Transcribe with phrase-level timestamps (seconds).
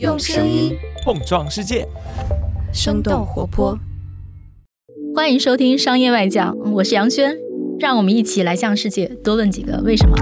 [0.00, 1.86] 用声音碰撞世界，
[2.72, 3.78] 生动活泼。
[5.14, 7.36] 欢迎收听《商业外讲》，我是杨轩，
[7.78, 10.16] 让我们一起来向世界多问几个为什么。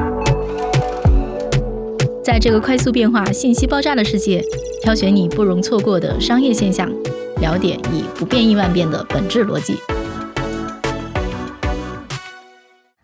[2.22, 4.44] 在这个快速变化、信息爆炸的世界，
[4.82, 6.92] 挑选你不容错过的商业现象，
[7.40, 9.76] 了解以不变应万变的本质逻辑。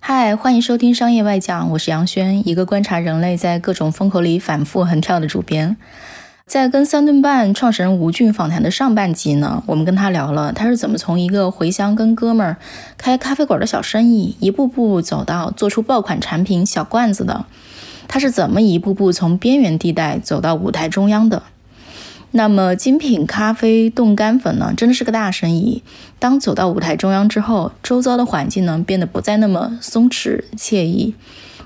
[0.00, 5.74] 嗨，欢迎收听《商业外讲》，我是杨轩，一个观察人类在各种风口里反复横跳的主编。
[6.48, 12.56] 在跟三顿半创始人吴俊访谈的上半集呢，我们跟他聊了他是怎么从一个回乡跟哥们儿
[12.96, 17.44] 开咖啡馆的小生意，一步步走到做出爆款产品小罐子的。
[18.08, 21.42] 他是怎么一步步从边缘地带走到舞台中央的？
[22.30, 25.82] 那么精品咖啡冻干粉呢，真的是个大生意。
[26.18, 31.14] 当走到舞台中央之后，周遭的环境呢变得不再那么松弛惬意。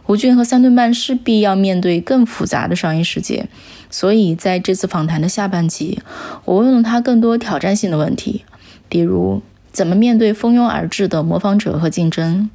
[0.06, 3.46] 吴俊和三顿半势必要面对更复杂的商业世界。
[3.90, 6.00] 所以，在这次访谈的下半集，
[6.44, 8.44] 我问了他更多挑战性的问题，
[8.88, 12.48] 比如怎么面对蜂拥而至的模仿者和竞争，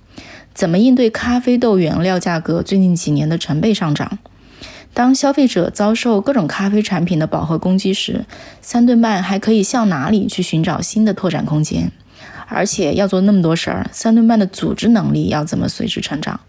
[0.54, 4.18] 怎么应对咖啡豆原料价格最近几年的成倍上涨，
[4.96, 8.26] 当消费者遭受各种咖啡产品的饱和攻击时，
[8.62, 11.92] 三顿半还可以向哪里去寻找新的拓展空间？
[12.48, 16.40] 而且要做那么多事儿，三顿半的组织能力要怎么随之成长？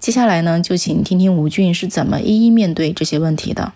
[0.00, 3.70] 接下来呢，就请听听吴俊是怎么一一面对这些问题的。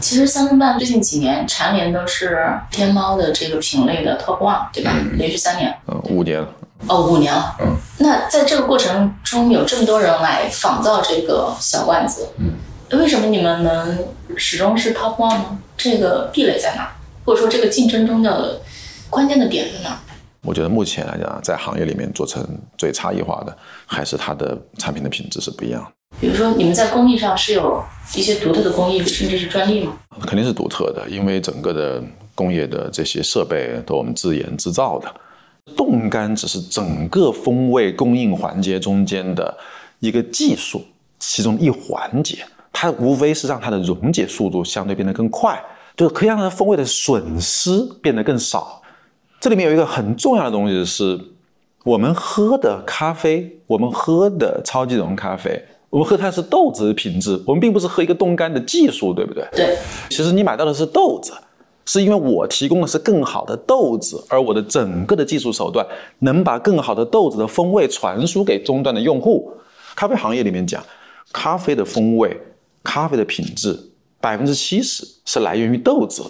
[0.00, 4.90] 其实三顿半最近几年蝉联都是天猫的这个品类的 top one，对吧？
[5.18, 6.48] 连续三年，嗯，五年了。
[6.88, 7.54] 哦，五年了。
[7.60, 7.76] 嗯。
[7.98, 12.54] 那在这个过程中，有这么多人来仿造这个小罐子，嗯，
[12.98, 13.98] 为什么你们能
[14.36, 15.58] 始终是 top one 呢？
[15.76, 16.90] 这个壁垒在哪？
[17.26, 18.60] 或者说这个竞争中的
[19.10, 20.00] 关键的点在哪？
[20.44, 22.44] 我觉得目前来讲，在行业里面做成
[22.76, 25.86] 最差异化的，还是它的产品的品质是不一样。
[26.20, 27.82] 比如说，你们在工艺上是有
[28.16, 29.96] 一些独特的工艺，甚至是专利吗？
[30.26, 32.02] 肯定是独特的，因为整个的
[32.34, 35.14] 工业的这些设备都我们自研自造的。
[35.76, 39.56] 冻干只是整个风味供应环节中间的
[40.00, 40.84] 一个技术，
[41.20, 45.58] 其中一环节，它无非是让它的溶解速度相对变得更快，
[45.96, 48.81] 就是可以让它风味的损失变得更少。
[49.42, 51.18] 这里面有一个很重要的东西是，
[51.82, 55.60] 我们喝的咖啡，我们喝的超级浓咖啡。
[55.90, 59.44] 我们喝它是豆子的品质，我们并不是喝一个冻干的技术，对不对？
[59.50, 59.76] 对。
[60.08, 61.32] 其实你买到的是豆子，
[61.86, 65.84] 是因为我提供的是更好的豆子，而我的整个的技术手段
[66.20, 69.52] 能把更好的豆子的风味传输给终端的用户。
[69.96, 70.80] 咖啡行业里面讲，
[71.32, 72.40] 咖啡的风味、
[72.84, 73.76] 咖啡的品质，
[74.20, 76.22] 百分之七十是来源于豆子，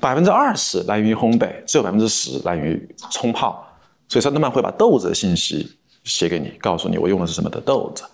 [0.00, 3.64] 百分之二十来源于烘焙，只有百分之十来源于冲泡。
[4.08, 8.04] 所以三顿半会把豆子的信息写给你，告诉你我用的是什么的豆子。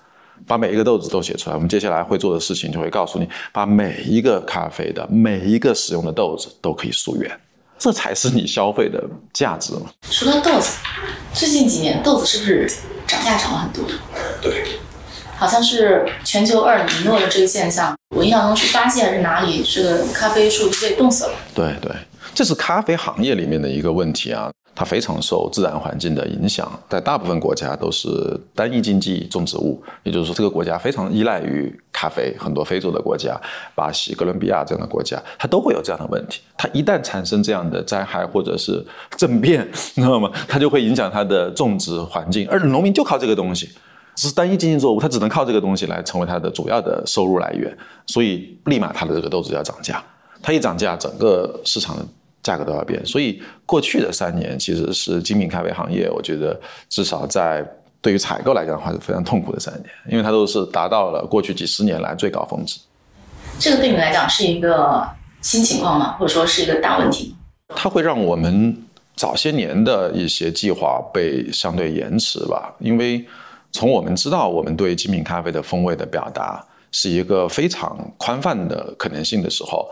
[0.49, 7.41] 把每一个豆子都写出来，我们接下来会做的事情就会告诉你，把每一个咖啡的每一个使用的豆子都可以溯源，
[7.79, 9.01] 这才是你消费的
[9.33, 9.83] 价值嘛。
[10.11, 10.79] 说到豆子，
[11.33, 12.69] 最近几年豆子是不是
[13.07, 13.85] 涨价涨了很多？
[14.43, 14.65] 对，
[15.37, 21.33] 好像是全球二米诺的这个现象，我印象中是巴西还是哪里，这个咖啡树就被冻死了。
[21.55, 21.91] 对对，
[22.35, 24.51] 这是咖啡行业里面的一个问题啊。
[24.77, 28.09] 它非常受自然环境的影响，在大部分国家都是
[28.57, 32.35] 单一经济种植物，也就是说，这个国家非常依赖于咖啡。
[32.41, 33.41] 很多非洲的国家，
[33.77, 36.41] 巴西、哥伦比亚这样的国家，它都会有这样的问题。
[36.59, 38.85] 它一旦产生这样的灾害或者是
[39.17, 39.65] 政变，
[39.95, 40.29] 你知道吗？
[40.49, 43.71] 它就会影响它的种植环境，而农民就靠这个东西，
[44.17, 47.77] 是单一经济作物，它只能靠这个东西来成为它的主要的收入来源，
[48.07, 50.03] 所以立马它的这个豆子要涨价。
[50.43, 52.05] 它一涨价，整个市场的。
[52.45, 56.61] 价格都要变，所以过去的三年其实是精品咖啡行业，我觉得
[56.91, 57.67] 至少在
[58.03, 62.79] 对于采购来讲的话是非常痛苦的三年，因为它都是达到了过去几十年来最高峰值。
[63.59, 65.09] 这个对你来讲是一个
[65.41, 66.19] 新情况吗？
[66.19, 67.35] 或者说是一个大问题？
[67.69, 68.77] 它会让我们
[69.17, 73.25] 早些年的一些计划被相对延迟吧，因为
[73.75, 79.91] 从我们知道我们对精品咖啡的风味的表达是一个非常宽泛的可能性的时候。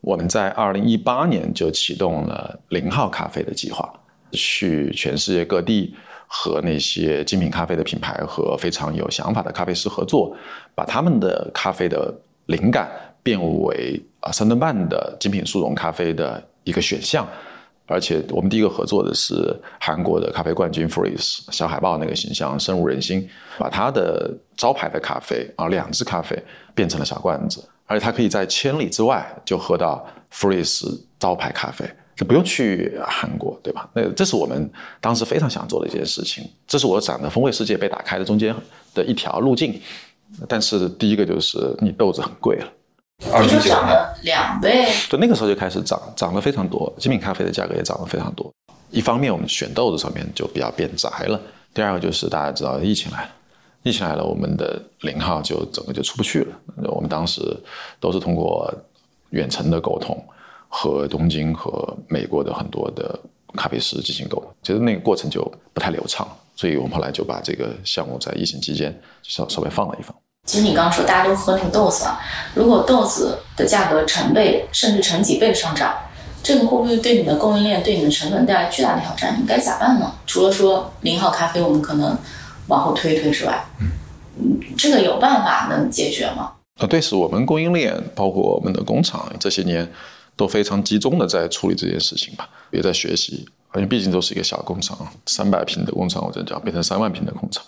[0.00, 3.88] 我们在二零一八年就启动了零号咖啡的计划，
[4.32, 5.94] 去全世界各地
[6.26, 10.34] 和那些精品咖啡的品牌和非常有想法的咖啡师合作，
[10.74, 12.12] 把他们的咖啡的
[12.46, 12.90] 灵感
[13.22, 17.28] 变为啊三顿半的精品速溶咖啡的一个选项。
[17.90, 23.28] 而且我们第一个合作的是韩国的咖啡冠军 Freeze 小海豹那个形象深入人心，
[23.58, 26.40] 把他的招牌的咖啡啊两支咖啡
[26.74, 27.62] 变成了小罐子。
[27.86, 31.84] 而且它可以在千里之外就喝到 Freeze 招牌咖啡，
[32.14, 33.90] 就不用去韩国，对吧？
[33.92, 34.70] 那这是我们
[35.00, 36.48] 当时非常想做的一件事情。
[36.68, 38.54] 这是我讲的风味世界被打开的中间
[38.94, 39.80] 的一条路径。
[40.48, 42.72] 但是第一个就是你豆子很贵了，
[43.32, 44.86] 二零九涨了两倍。
[45.08, 48.50] 对，那个时候就开始涨，涨了非常多，精品咖啡的价格也涨了非常多。
[48.90, 51.40] 一方面我们选豆子上面就比较变窄了，
[51.72, 53.30] 第二个就是大家知道疫情来了，
[53.84, 56.56] 疫情来了，我们的零号就整个就出不去了。
[56.88, 57.40] 我们当时
[58.00, 58.72] 都是通过
[59.30, 60.20] 远程的沟通
[60.68, 63.16] 和东京和美国的很多的
[63.54, 65.40] 咖啡师进行沟通，其实那个过程就
[65.72, 66.26] 不太流畅，
[66.56, 70.12] 所以我们后来就把这个项目在疫情期间稍稍微放了一放。
[70.50, 72.18] 其实你刚刚说大家都喝那个豆子啊，
[72.54, 75.94] 如果豆子的价格成倍甚至成几倍的上涨，
[76.42, 79.40] 这个会不会对你的供应链、对你的成本带来巨大的挑战？
[79.40, 80.12] 你该咋办呢？
[80.26, 82.18] 除了说零号咖啡我们可能
[82.66, 86.50] 往后推一推之外，嗯，这个有办法能解决吗？
[86.80, 89.88] 啊，对，是我们供应链，包括我们的工厂，这些年
[90.34, 93.48] 都非常集中的在处理这件事情吧，也在学习。
[93.76, 97.62] 因为毕竟都是一个小工厂，三百平的工厂，我这讲变成三万平的工厂，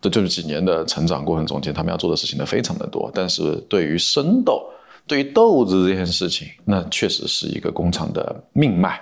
[0.00, 3.10] 这就是几年的成长过程中间，他们要做的事情呢非常的多。
[3.14, 4.64] 但是对于生豆，
[5.06, 9.00] 对于豆子这件事情，那确实是一个工厂的命脉。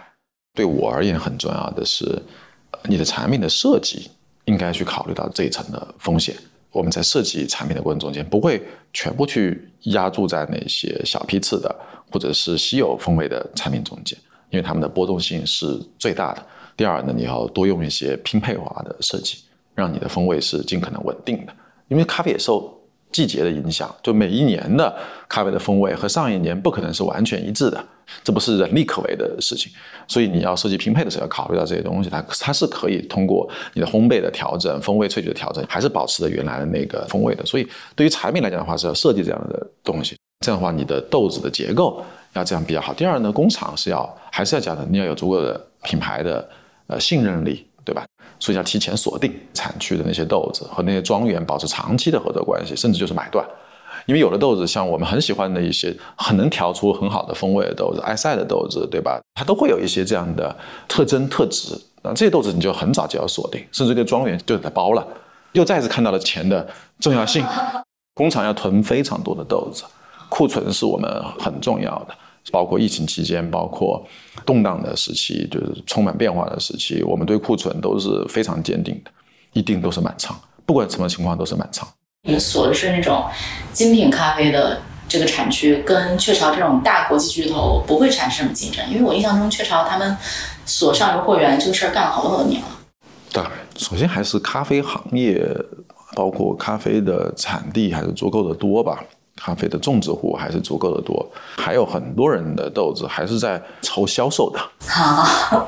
[0.55, 2.05] 对我而言，很重要的是，
[2.85, 4.11] 你的产品的设计
[4.47, 6.35] 应该去考虑到这一层的风险。
[6.73, 8.63] 我们在设计产品的过程中间，不会
[8.93, 11.75] 全部去压注在那些小批次的
[12.11, 14.19] 或者是稀有风味的产品中间。
[14.51, 16.47] 因为它们的波动性是最大的。
[16.77, 19.39] 第二呢，你要多用一些拼配化的设计，
[19.77, 21.53] 让你的风味是尽可能稳定的。
[21.87, 22.77] 因为咖啡也受
[23.13, 24.93] 季节的影响，就每一年的
[25.29, 27.85] 咖啡的风味和上一年不可能是完全一致的，
[28.25, 29.71] 这不是人力可为的事情。
[30.09, 37.47] 所以你要设计拼配的时候要考虑到这些东西，它它是可以通过你的烘焙的调整、风味萃取的调整，还是保持着原来的那个风味的。
[37.47, 40.17] 所以对于产品来讲的话，是要设计这样的东西。
[40.45, 42.03] 这样的话，你的豆子的结构。
[42.35, 42.93] 要这样比较好。
[42.93, 46.47] 第二呢，工厂是要还是要讲的，你要有足够的品牌的
[46.87, 48.05] 呃信任力，对吧？
[48.41, 53.47] 所以要提前锁定产区的那些豆子和那些庄园，保持长期的合作关系，甚至就是买断。
[54.07, 59.21] 因为有的豆子，像我们很喜欢的一些很能调出很好的风味的豆子，埃塞的豆子，对吧？
[59.35, 60.55] 它都会有一些这样的
[60.89, 61.81] 特征特质。
[62.03, 65.07] 那这些豆子你就很早就要锁定，甚至这个庄园就得包了。
[65.53, 66.69] 又再次看到了钱的
[67.01, 67.45] 重要性。
[68.15, 69.85] 工厂要囤非常多的豆子，
[70.29, 72.15] 库存是我们很重要的。
[72.51, 74.07] 包括疫情期间，包括
[74.45, 79.11] 动荡的时期，就是充满变化的时期，我们对库存都是非常坚定的，
[79.53, 81.87] 一定都是满仓，不管什么情况都是满仓。
[82.23, 83.25] 你们锁的是那种
[83.73, 90.17] 精品咖啡的这个产区，跟雀巢这种大国际巨头不会产生什么竞争，因为我印象中雀巢他们
[90.65, 92.69] 锁上游货源这个事儿干了好多好多年了。
[93.33, 95.45] 当然，首先还是咖啡行业，
[96.15, 99.05] 包括咖啡的产地还是足够的多吧。
[99.37, 101.25] 咖啡的种植户还是足够的多，
[101.59, 104.59] 还有很多人的豆子还是在愁销售的，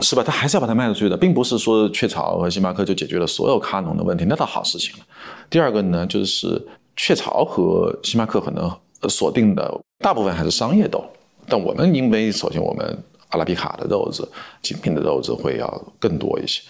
[0.01, 0.23] 是吧？
[0.25, 5.05] 他还是要把它卖出去的，并不是说雀巢和星巴克就解决了所有咖农的问题，那倒好事情了。
[5.51, 6.61] 第二个呢，就是
[6.97, 8.71] 雀巢和星巴克可能
[9.09, 11.05] 锁定的大部分还是商业豆，
[11.47, 12.99] 但我们因为首先我们
[13.29, 14.27] 阿拉比卡的豆子、
[14.63, 16.63] 精品的豆子会要更多一些。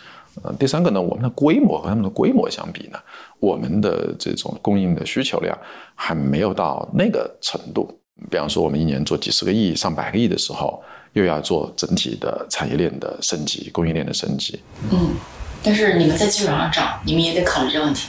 [0.42, 2.98] 呃，第三个呢，我们的规模和他们的规模相比呢，
[3.40, 5.56] 我们的这种供应的需求量
[5.94, 7.88] 还没有到那个程度。
[8.30, 10.82] 比方说，我们一年做几十个亿、上百个亿的时候，
[11.12, 14.60] 又要做整体的产业链的升级、供应链的升级。
[14.90, 15.10] 嗯，
[15.62, 18.08] 但是你们在基础上涨，你们也得考虑这个问题。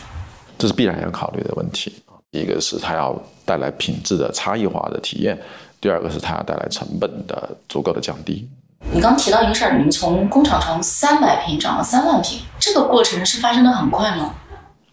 [0.57, 1.93] 这是必然要考虑的问题。
[2.31, 5.39] 一个是它要带来品质的差异化的体验，
[5.79, 8.47] 第二个是它要带来成本的足够的降低。
[8.91, 14.33] 你刚提到一个事儿，你们从工厂从三百平涨到三万平，这个过程是发生的很快吗？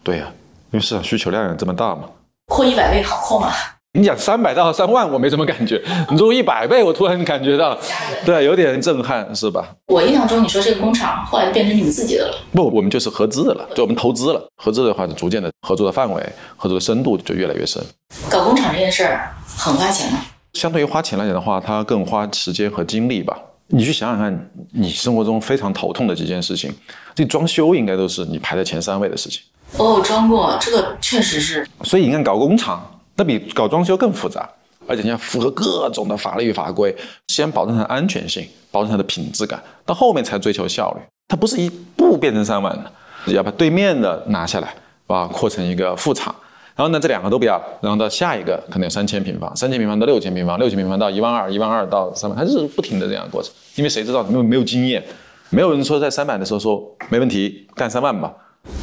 [0.03, 0.31] 对呀，
[0.71, 2.03] 因为市场需求量也这么大嘛。
[2.47, 3.51] 扩一百倍好扩吗？
[3.93, 5.81] 你讲三百到三万，我没什么感觉。
[6.11, 7.75] 你说一百倍，我突然感觉到，
[8.23, 9.67] 对，有点震撼，是吧？
[9.87, 12.37] 我印象中，你说这个工厂后来就变成你们自己的了。
[12.51, 14.47] 不，我们就是合资的了，就我们投资了。
[14.61, 16.21] 合资的话，就逐渐的合作的范围、
[16.55, 17.81] 合作的深度就越来越深。
[18.29, 20.19] 搞工厂这件事儿很花钱吗？
[20.53, 23.35] 相对于花钱来讲的话，它更花时间和精力吧。
[23.69, 26.71] 你去想想看，你生活中非常头痛的几件事情，
[27.15, 29.41] 这装修应该都是你排在前三位的事情。
[29.75, 31.67] 哦，装过，这个确实是。
[31.83, 34.49] 所以你看，搞工厂那比搞装修更复杂，
[34.87, 36.95] 而且你要符合各种的法律法规，
[37.27, 41.01] 先保证它的安全性，保证它的品质感，到后面才追求效率。
[41.27, 44.73] 它不是一步变成三万的，要把对面的拿下来，
[45.05, 46.33] 把扩成一个副厂。
[46.75, 53.51] 然后呢，这两个都不要，然后到下一个可能有三千平方，三千平方到六千平方，六千平方到一万二，一万二到三万，它就是不停的这样过程。
[53.75, 55.03] 因为谁知道没有没有经验，
[55.49, 58.31] 没有人说在三百的时候说没问题干三万吧，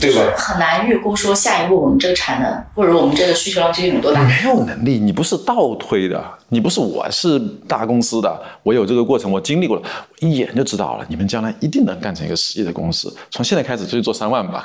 [0.00, 0.20] 对吧？
[0.36, 4.22] 很难预估说下一步我们这个产能或者我们这个需求量究竟有多大。
[4.22, 9.82] 没有能力，你不是倒推的，你不是我是大公司的，我有这个过程，我经历过了，
[10.20, 13.14] 一眼就知道了，你们将来一定能干成一个十亿的公司。
[13.30, 14.64] 从现在开始就去做三万吧。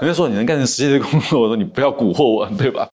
[0.00, 2.86] 人家说你能干成十亿的工作，我说你不要蛊惑我，对吧？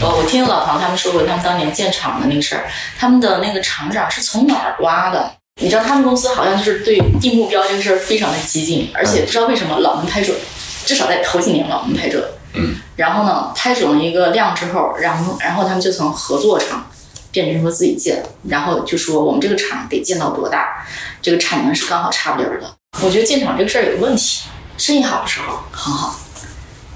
[0.00, 2.64] 呃，我听老唐他们说过，他们当年建厂的那个事儿，
[2.98, 5.32] 他们的那个厂长是从哪儿挖的？
[5.60, 10.36] 你知道他们公司好像就是对定目标这个事儿非常的激进，而且不知道为什么老能拍准，
[10.84, 12.30] 至少在头几年了，我们拍这。
[12.54, 12.76] 嗯。
[12.96, 16.86] 然后呢，拍准了一个量之后，然后然后他们就从合作厂
[17.30, 20.86] 变成说自己建，然后就说我们这个厂得建到多大，
[21.20, 22.72] 这个产能是刚好差不离儿的。
[23.02, 24.44] 我觉得建厂这个事儿有个问题，
[24.78, 26.14] 生意好的时候很好，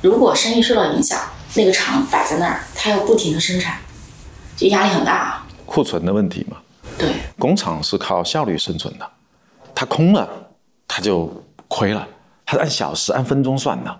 [0.03, 1.19] 如果生意受到影响。
[1.55, 3.79] 那个厂摆在那儿，它要不停的生产，
[4.55, 5.43] 就压力很大。
[5.65, 6.59] 库存的问题嘛。
[6.99, 7.09] 对。
[7.39, 9.11] 工厂是靠效率生存的，
[9.75, 10.29] 它空了，
[10.87, 12.07] 它就亏了。
[12.49, 13.95] 它是按小时、按分钟算的，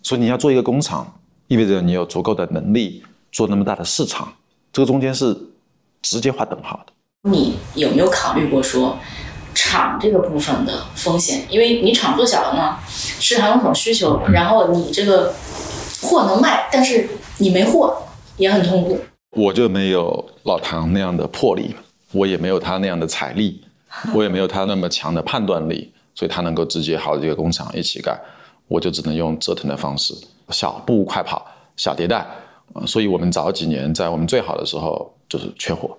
[0.00, 1.12] 所以你要做一个工厂，
[1.48, 4.32] 意味着你有足够的能力做那么大的市场，
[4.72, 5.36] 这个中间是
[6.00, 6.92] 直接划等号的。
[7.28, 8.96] 你有没有考虑过说
[9.54, 11.44] 厂这个部分的风险？
[11.50, 15.34] 因为你厂做小了呢，市场有种需求，然后你这个。
[16.02, 17.06] 货能卖，但是
[17.36, 17.94] 你没货
[18.38, 18.98] 也很痛苦。
[19.36, 21.74] 我就没有老唐那样的魄力，
[22.12, 23.62] 我也没有他那样的财力，
[24.14, 28.18] 我也没有他那么强的判断力，所以他能够直接好几个工厂一起干，
[28.68, 30.14] 我就只能用折腾的方式，
[30.50, 32.26] 小步快跑，小迭代。
[32.86, 35.96] 所以我们早几年在我们最好的时候就是缺货，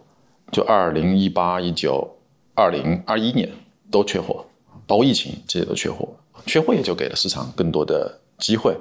[0.51, 2.07] 就二零一八、一九、
[2.55, 3.49] 二零二一年
[3.91, 4.45] 都缺货，
[4.87, 6.07] 包括疫情这些都缺货，
[6.45, 8.73] 缺货也就给了市场更多的机会。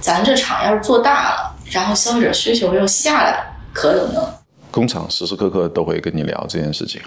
[0.00, 4.26] 咱这厂要是做大了，然后消费者需求又下来，可怎么弄？
[4.70, 7.00] 工厂时时刻刻都会跟你聊这件事情，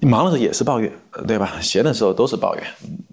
[0.00, 0.92] 你忙的时候也是抱怨，
[1.26, 1.58] 对吧？
[1.60, 2.64] 闲的时候都是抱怨，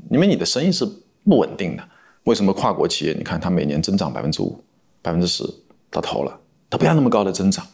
[0.09, 0.85] 因为你的生意是
[1.23, 1.83] 不稳定的。
[2.25, 3.13] 为什么跨国企业？
[3.13, 4.61] 你看它每年增长百分之五、
[5.01, 5.43] 百分之十，
[5.89, 7.65] 到头了，它不要那么高的增长，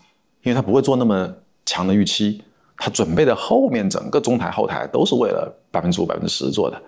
[0.43, 1.33] 因为它不会做那么
[1.65, 2.41] 强的预期，
[2.77, 6.81] 它准备的后面整个中台后台都是为了百分之五、百分之十做的。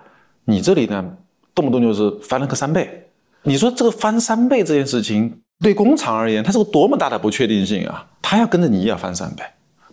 [0.44, 1.04] 你这里呢，
[1.54, 3.08] 动不动就是翻了个三倍。
[3.42, 8.06] 你说这个翻三倍这件事情，对工厂而言，它是个多么大的不确定性啊！
[8.22, 9.42] 它要跟着你也要翻三倍。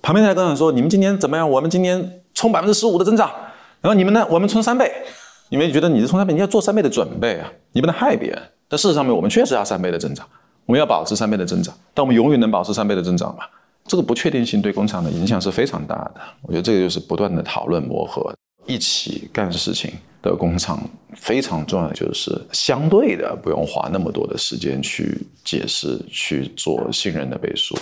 [0.01, 1.49] 旁边那跟我说：“你们今年怎么样？
[1.49, 3.29] 我们今年冲百分之十五的增长，
[3.81, 4.25] 然后你们呢？
[4.29, 4.91] 我们冲三倍。
[5.49, 7.51] 因为觉得你是冲三倍，你要做三倍的准备啊！
[7.71, 8.41] 你不能害别人。
[8.67, 10.27] 但事实上面，我们确实要三倍的增长，
[10.65, 11.73] 我们要保持三倍的增长。
[11.93, 13.43] 但我们永远能保持三倍的增长吗？
[13.85, 16.15] 这个不确定性对工厂的影响是非常大的。
[16.41, 18.31] 我觉得这个就是不断的讨论磨合。”
[18.65, 20.77] 一起干事情的工厂
[21.15, 27.77] 非常重要就是相对的不用花那么多的时间去解释去做信任的背书，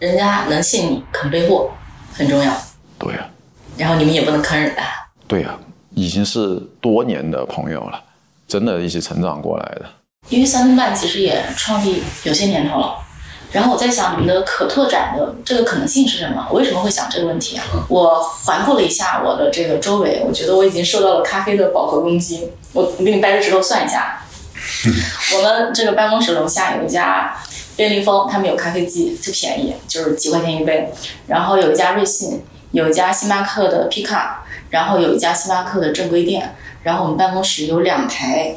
[0.00, 1.70] 人家能信你肯备货
[2.12, 2.52] 很重要。
[2.98, 3.28] 对呀，
[3.76, 4.74] 然后你们也不能坑人。
[5.28, 5.56] 对呀，
[5.94, 8.02] 已经是多年的朋友了，
[8.48, 9.86] 真的一起成长过来的。
[10.30, 12.96] 因为三顿半其实也创立有些年头了。
[13.52, 16.44] 然后我在想，你们的可拓展的这个可能性是什么？
[16.50, 17.64] 我为什么会想这个问题啊？
[17.88, 22.50] 我环顾了一下我的这个周围，我觉得我已经受到了咖啡的饱和攻击。
[22.72, 24.20] 我我给你掰着指头算一下，
[25.36, 27.32] 我们这个办公室楼下有一家
[27.76, 30.92] 便利蜂，他们有咖啡机，特便宜，就是几块钱一杯。
[31.26, 36.54] 然后有一家瑞幸，有一家星巴克的皮卡，然后有一家星巴克的正规店。
[36.82, 38.54] 然后我们办公室有两台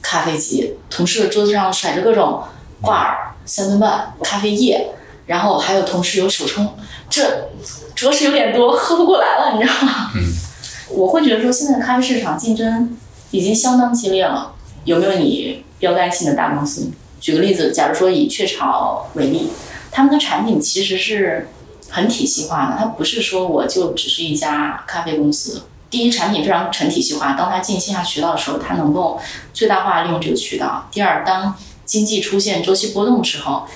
[0.00, 2.42] 咖啡机，同事的桌子上甩着各种
[2.80, 3.32] 挂耳。
[3.44, 4.88] 三分半咖啡液，
[5.26, 6.68] 然后还有同事有手冲，
[7.08, 7.48] 这
[7.94, 10.10] 着实有点多，喝不过来了，你知道吗？
[10.16, 10.20] 嗯，
[10.90, 12.98] 我会觉得说现在咖啡市场竞争
[13.30, 14.52] 已经相当激烈了。
[14.82, 16.90] 有没有你标杆性的大公司？
[17.26, 19.48] 举个例子，假如说以雀巢为例，
[19.90, 21.48] 他们的产品其实是
[21.88, 25.62] 很体系化的，它不是说我就只是一家咖啡公司。
[25.90, 29.20] 第一，产品非常成体系化，当它进线下渠道的时候，它能够
[29.52, 30.86] 最大化利用这个渠道。
[30.92, 31.52] 第二，当
[31.84, 33.66] 经济出现周期波动的时候，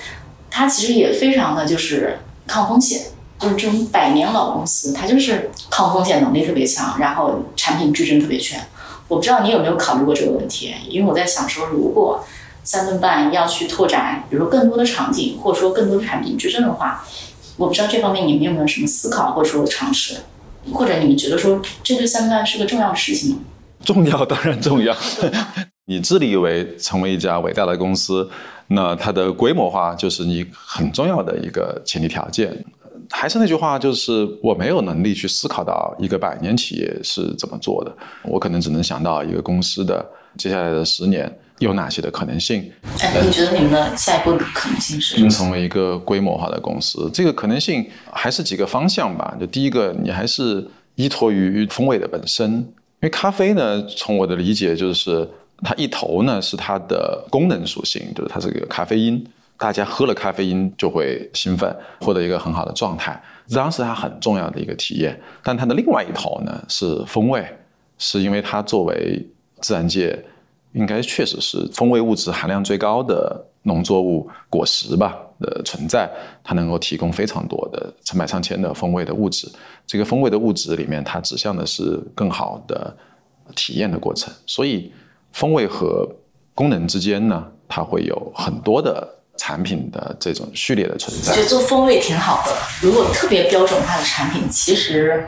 [0.49, 3.01] 它其实也非常的就是抗风险，
[3.37, 8.65] 就是这种百年老公司，它就是抗风险能力特别强，然后产品矩阵特别全。
[9.09, 12.23] 我不知道你有没有考虑过这个问题，因为我在想说，如果
[12.63, 17.03] 三顿半要去拓展，比如说更多的场景，或者说更多的产品矩阵的话，
[17.57, 20.17] 我不知道这方面你们有没有什么思考或者说尝试，
[20.73, 23.37] 或者你们觉得说这对三顿半是个重要的事情吗？
[23.83, 24.95] 重要，当然重要。
[25.85, 28.29] 你自立为成为一家伟大的公司，
[28.67, 32.63] 那它的规模化就是你很重要的一个前提条件。
[33.09, 40.05] 还是那句话，就是我没有能力去思考到一个百年企业是怎么做的，我可能只能想到一个公司的
[40.37, 41.29] 接下来的十年
[41.61, 42.71] 有哪些的可能性。
[42.99, 45.19] 哎，你觉得你们的下一步的可能性是？
[45.19, 49.35] 能成为一个规模化的公司，这个可能性还是几个方向吧。
[49.39, 52.65] 就第一个，你还是依托于风味的本身，因
[53.01, 55.27] 为咖啡呢，从我的理解就是。
[55.63, 59.23] 它一头呢是它的功能属性，就是它是个咖啡因，
[59.59, 63.21] 大家喝了咖啡因就会兴奋，获得一个很好的状态，
[63.53, 65.15] 当时它很重要的一个体验。
[65.43, 67.45] 但它的另外一头呢是风味，
[67.99, 69.23] 是因为它作为
[69.59, 70.19] 自然界
[70.73, 76.09] 应该确实是风味物质含量最高的农作物果实吧的存在，
[76.43, 79.51] 它能够提供非常多的成百上千的风味的物质。
[79.85, 82.95] 这个风味的物质里面，它指向的是更好的
[83.55, 84.33] 体验的过程。
[84.45, 84.91] 所以，
[85.33, 86.07] 风味和
[86.55, 91.33] 功能之间呢，它会有很多的产品的这种序列的存在。
[91.35, 92.55] 觉得做风味挺好的。
[92.81, 95.27] 如果特别标准化的产品，其实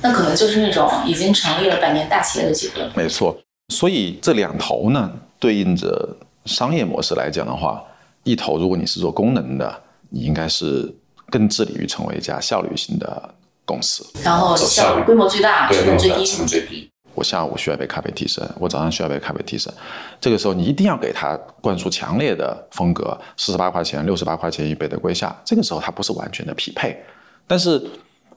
[0.00, 2.90] 那可能就是那种已经成立了百年大企业的阶段。
[2.96, 3.36] 没错。
[3.72, 6.14] 所以这两头呢，对应着
[6.44, 7.82] 商业模式来讲的话，
[8.22, 10.94] 一头如果你是做功能的，你应该是
[11.30, 14.06] 更致力于成为一家效率型的公司。
[14.22, 16.26] 然后效率规模最大，成本最低。
[16.26, 16.90] 成本最低。
[17.14, 19.72] 我下午需要一杯咖啡提神，我早上需要一杯咖啡提神。
[20.20, 25.34] 这个时候你一定要给他灌输强烈的风格，四十八块钱、六十八块钱一杯的瑰夏。
[25.44, 27.02] 这个时候它不是完全的匹配。
[27.46, 27.82] 但是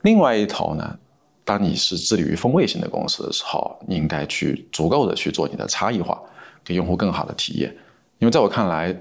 [0.02, 0.98] 另外一头呢？
[1.46, 6.20] 当你是致力于风味型的公司的时候，你应该去足够的去做你的差异化，
[6.64, 7.74] 给用户更好的体验。
[8.18, 8.94] 因为在我看来，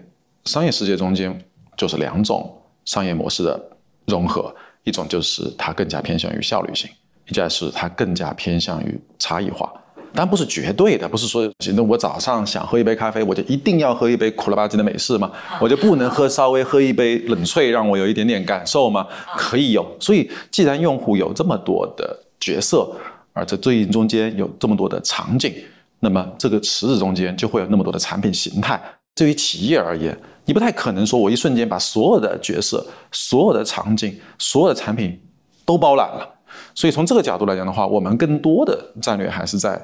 [0.43, 1.35] 商业世界中间
[1.75, 3.59] 就是两种商业模式的
[4.05, 6.87] 融合，一种就是它更加偏向于效率性，
[7.27, 9.73] 一家是它更加偏向于差异化。
[10.17, 15.29] 但不是绝对的，不是说，那我早上想喝一杯咖啡，我就一定要喝一杯苦了吧唧的美式吗？
[15.59, 19.05] 我就不能喝稍微喝一杯冷萃，让我有一点点感受吗？
[19.35, 19.85] 可以有。
[19.99, 22.95] 所以，既然用户有这么多的角色，
[23.33, 25.53] 而在对应中间有这么多的场景，
[25.99, 28.81] 那么这个池子中间就会有那么多的产品形态。
[29.13, 35.19] 对于企业而言，你不太可能说我一瞬间把所有的角色、所有的场景、所有的产品
[35.65, 36.27] 都包揽了。
[36.73, 39.81] 所以从这个角度来讲的话，我们更多的战略还是在。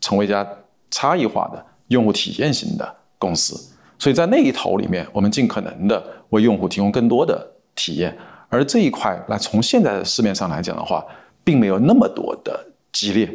[0.00, 0.46] 成为一家
[0.90, 3.58] 差异化的用户体验型的公司，
[3.98, 7.42] 所以在那一头里面，我们尽可能的为用户提供更多的
[7.74, 8.14] 体验。
[8.50, 11.02] 而这一块，那从现在的市面上来讲的话，
[11.44, 12.58] 并没有那么多的
[12.90, 13.30] 激烈，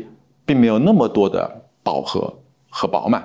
[0.46, 1.50] 并没有那么多的
[1.84, 2.34] 饱和
[2.70, 3.24] 和饱满。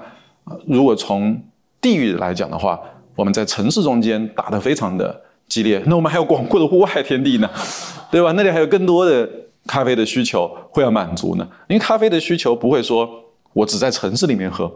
[0.67, 1.43] 如果从
[1.81, 2.79] 地域来讲的话，
[3.17, 7.51] 我们在城市中间打得非常的激烈，那我们还有广阔的户外天地呢，
[8.13, 8.33] 对吧？
[8.33, 9.29] 那里还有更多的
[9.67, 11.49] 咖啡的需求会要满足呢。
[11.69, 13.09] 因为咖啡的需求不会说。
[13.55, 14.69] 我只在城市里面喝，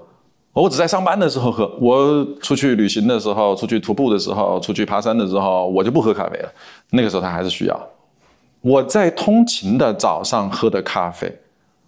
[0.53, 1.68] 我只在上班的时候喝。
[1.81, 6.49] 我出去旅行的时候，出去徒步的时候，出去爬山的时候，我就不喝咖啡了。
[6.90, 7.88] 那个时候他还是需要。
[8.61, 11.33] 我在通勤的早上喝的咖啡，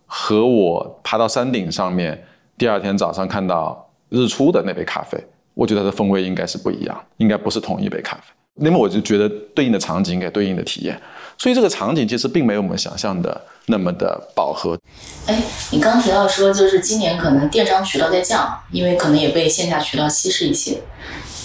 [0.07, 2.25] 和我爬到山顶上面，
[2.57, 5.19] 第二天早上看到日出的那杯咖啡，
[5.55, 8.23] 我觉得它的风味应该是不一样，应该不是同一杯咖啡。
[8.63, 11.01] 那么我就觉得对应的场景应该对应的体验。
[11.39, 14.79] 所以这个场景其实并没有我们想象的那么的饱和。
[15.27, 20.79] 哎，你刚提到说，就是今年可能电商渠道在降，因为可能也被线下渠道稀释一些。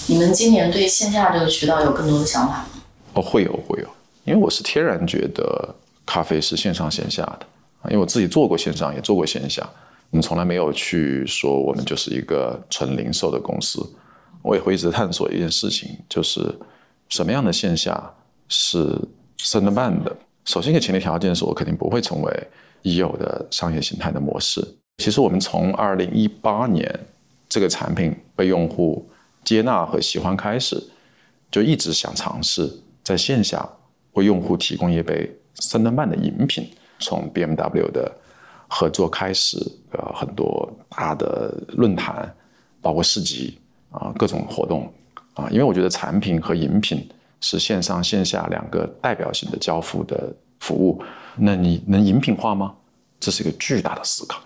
[0.08, 2.66] 你们今年对线下这个渠道有更多的想法吗？
[3.14, 3.88] 哦，会有会有，
[4.26, 5.74] 因为我是天然觉得
[6.06, 7.46] 咖啡是线上线下的
[7.82, 9.68] 啊，因为我自己做过线上，也做过线下，
[10.10, 13.80] 我们从来没有去说我们就是一个纯零售的公司。
[14.42, 16.54] 我也会一直探索一件事情，就是
[17.08, 18.14] 什么样的线下
[18.50, 19.00] 是。
[19.38, 22.48] 三顿半的，首先一个前提条件是我肯定不会成为
[22.82, 24.66] 已有的商业形态的模式。
[24.98, 27.00] 其实我们从二零一八年
[27.48, 29.08] 这个产品被用户
[29.44, 30.82] 接纳和喜欢开始，
[31.52, 32.68] 就一直想尝试
[33.04, 33.70] 在线下
[34.16, 36.70] 为用户提供一杯三顿半的饮品。
[37.00, 38.12] 从 BMW 的
[38.68, 39.58] 合作开始，
[39.92, 42.36] 呃，很多大的论坛，
[42.82, 43.58] 包括市集
[43.92, 44.92] 啊，各种活动
[45.36, 47.08] 啊，因为我觉得产品和饮品。
[47.42, 51.04] 是线上线下两个代表性的交付的服务，
[51.36, 52.74] 那你能饮品化吗？
[53.20, 54.42] 这是一个巨大的思考。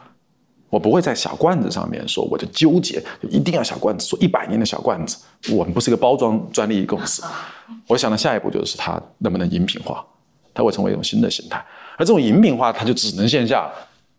[0.69, 5.17] 我不会在小罐子上面说，我就纠结，就一定要小罐子，做一百年的小罐子。
[5.51, 7.23] 我们不是一个包装专利公司。
[7.87, 10.05] 我想的下一步就是它能不能饮品化，
[10.53, 11.63] 它会成为一种新的形态。
[11.97, 13.69] 而这种饮品化，它就只能线下，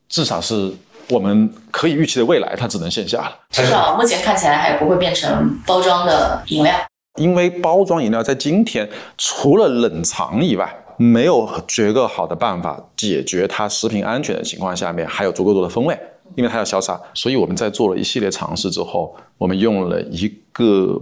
[0.09, 0.73] 至少是
[1.09, 3.39] 我们可以预期的未来，它只能线下了。
[3.51, 6.75] 至少目前看起来还不会变成包装的饮料。
[7.17, 15.99] 因为包装饮料在今天除了冷藏以外，没有绝个好的办法解决它食品安全的情况下面还有足够多的风味，
[16.37, 17.01] 因为它要消杀。
[17.15, 21.01] 所以我们在做了一系列尝试之后，我们用了一个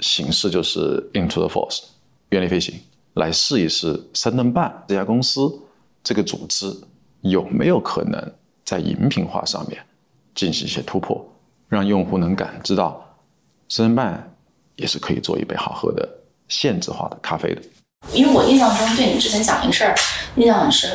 [0.00, 1.82] 形式，就是 Into the Force
[2.30, 2.74] 原力飞行，
[3.14, 5.50] 来试一试三顿半这家公司
[6.02, 6.74] 这个组织
[7.20, 8.32] 有没有可能
[8.64, 9.82] 在饮品化上面
[10.34, 11.24] 进行一些突破，
[11.68, 13.16] 让用户能感知到
[13.68, 14.26] 三顿半。
[14.76, 16.08] 也是可以做一杯好喝的
[16.48, 17.60] 限制化的咖啡的。
[18.12, 19.94] 因为我印象中对你之前讲一个事儿
[20.36, 20.90] 印象很深，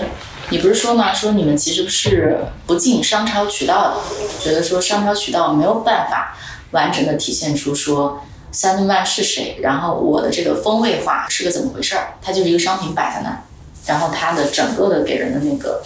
[0.50, 1.14] 你不是说吗？
[1.14, 6.36] 说你们其实是不进商超渠道的，觉得说商超渠道没有办法
[6.72, 12.16] 完整的体现出说三顿半是谁，然后我的这个风味化是个怎么回事儿？
[12.22, 13.42] 它就是一个商品摆在那，
[13.86, 15.82] 然后它的整个的给人的那个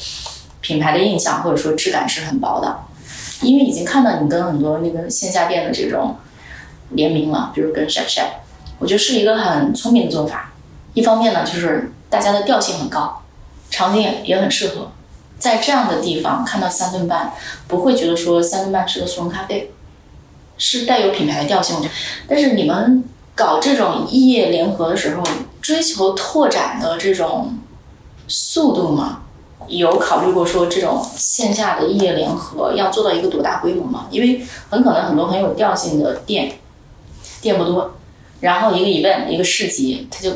[0.62, 2.80] 品牌的印象或者说质感是很薄的，
[3.42, 6.18] 因为已经看到你跟很多那个线下店的这种。
[6.94, 8.32] 联名了，比如跟 Shake Shake，
[8.80, 10.49] 我觉得是一个很聪明的做法。
[11.00, 13.22] 一方面呢，就是大家的调性很高，
[13.70, 14.92] 场景也也很适合，
[15.38, 17.32] 在这样的地方看到三顿半，
[17.70, 19.72] 不会觉得说三顿半是个速溶咖啡，
[20.58, 21.78] 是带有品牌的调性。
[21.78, 21.94] 我觉得，
[22.28, 23.02] 但是你们
[23.34, 25.24] 搞这种异业联合的时候，
[25.62, 27.58] 追求拓展的这种
[28.28, 29.22] 速度吗？
[29.70, 34.08] 有考虑过说这种线下的异业联合要做到一个多大规模吗？
[34.12, 36.52] 因为很可能很多很有调性的店，
[37.40, 37.94] 店不多，
[38.42, 40.32] 然后一个 event 一个市集，它就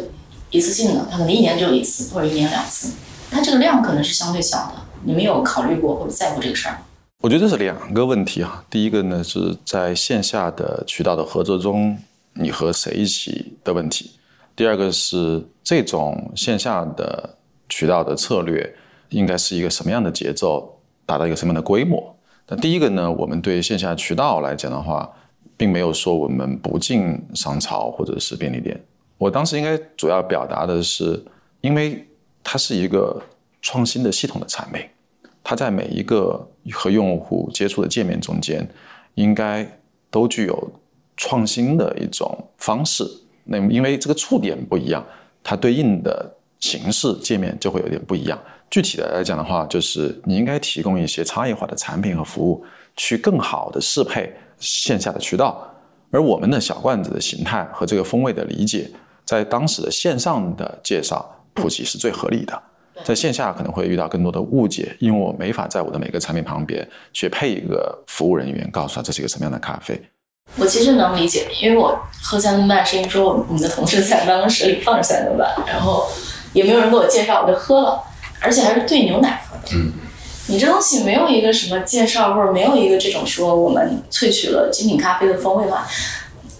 [0.53, 2.93] 一次性的，它可能一年就一次或者一年两次，
[3.31, 4.75] 它这个量可能是相对小的。
[5.03, 6.81] 你们有考虑过或者在乎这个事儿吗？
[7.21, 8.63] 我觉得这是两个问题啊。
[8.69, 11.97] 第一个呢是在线下的渠道的合作中，
[12.35, 14.11] 你和谁一起的问题；
[14.55, 17.35] 第二个是这种线下的
[17.67, 18.75] 渠道的策略。
[19.09, 22.15] 应该是一个什么样的节奏，达到一个什么样的规模？
[22.47, 25.07] 那第一个呢，我们对线下渠道来讲的话，
[25.55, 28.83] 并没有说我们不进商超或者是便利店。
[29.17, 31.23] 我当时应该主要表达的是，
[31.61, 32.05] 因为
[32.43, 33.21] 它是一个
[33.61, 34.81] 创新的系统的产品，
[35.43, 38.67] 它在每一个和用户接触的界面中间，
[39.15, 39.65] 应该
[40.09, 40.71] 都具有
[41.15, 43.05] 创新的一种方式。
[43.45, 45.05] 那因为这个触点不一样，
[45.43, 48.37] 它对应的形式界面就会有点不一样。
[48.69, 55.69] 具体的来讲的话，就是你应该提供一些差异化的产品和服务，去更好的适配线下的渠道。
[56.09, 58.89] 而我们的小罐子的形态和这个风味的理解，
[59.25, 62.61] 在当时的线上的介绍普及是最合理的。
[63.03, 69.99] 在线下可能会遇到更多的误解，因为我没法在我的每个产品旁边去配一个服务人员，告诉他这是一个什么样的咖啡。
[70.57, 76.07] 我其实能理解，因为我喝三顿半是因为说我们的同事在办公室里放着三顿半，然后
[76.53, 78.01] 也没有人给我介绍，我就喝了。
[78.39, 79.75] 而且还是兑牛奶喝的。
[79.75, 79.91] 嗯，
[80.47, 85.83] 你这东西没有一个什么介绍，或者没有一个这种说我们萃取了精品咖啡的风味嘛？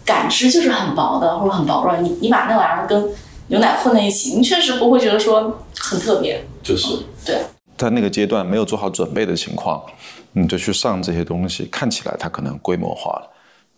[0.06, 1.98] 感知就是很薄的，或者很薄弱。
[1.98, 3.10] 你你把那玩意儿跟
[3.48, 6.44] 牛奶混在一起，你确实不会觉得说很特别。
[6.62, 7.42] 就是，对，
[7.78, 9.84] 在那个阶段没有做好准备的情况，
[10.32, 13.32] 你就去上这些东西，看起来它可能规模化了，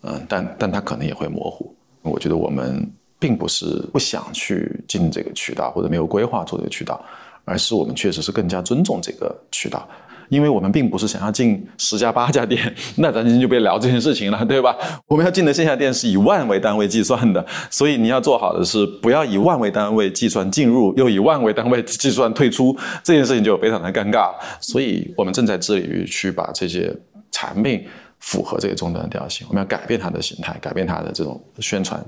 [0.03, 1.73] 嗯，但但它可能也会模糊。
[2.01, 6.99] 我觉得我们并不是不想去进这个渠道，或者没有规划做这个渠道。
[7.47, 9.87] 而是我们确实是更加尊重这个渠道，
[10.29, 14.75] 因为我们并不是想要进十家八家店， 那咱今天就别聊这件事情了， 对吧？
[15.07, 24.31] 我们要进的线下店是以万为单位计算的，所以你要做好的是不要以万为单位计算进入，又以万为单位计算退出，这件事情就非常的尴尬。
[24.59, 26.93] 所以我们正在致力于去把这些
[27.31, 27.85] 产品
[28.19, 32.03] 符合这个终端的调性，我们要改变它的形态，改变它的这种宣传。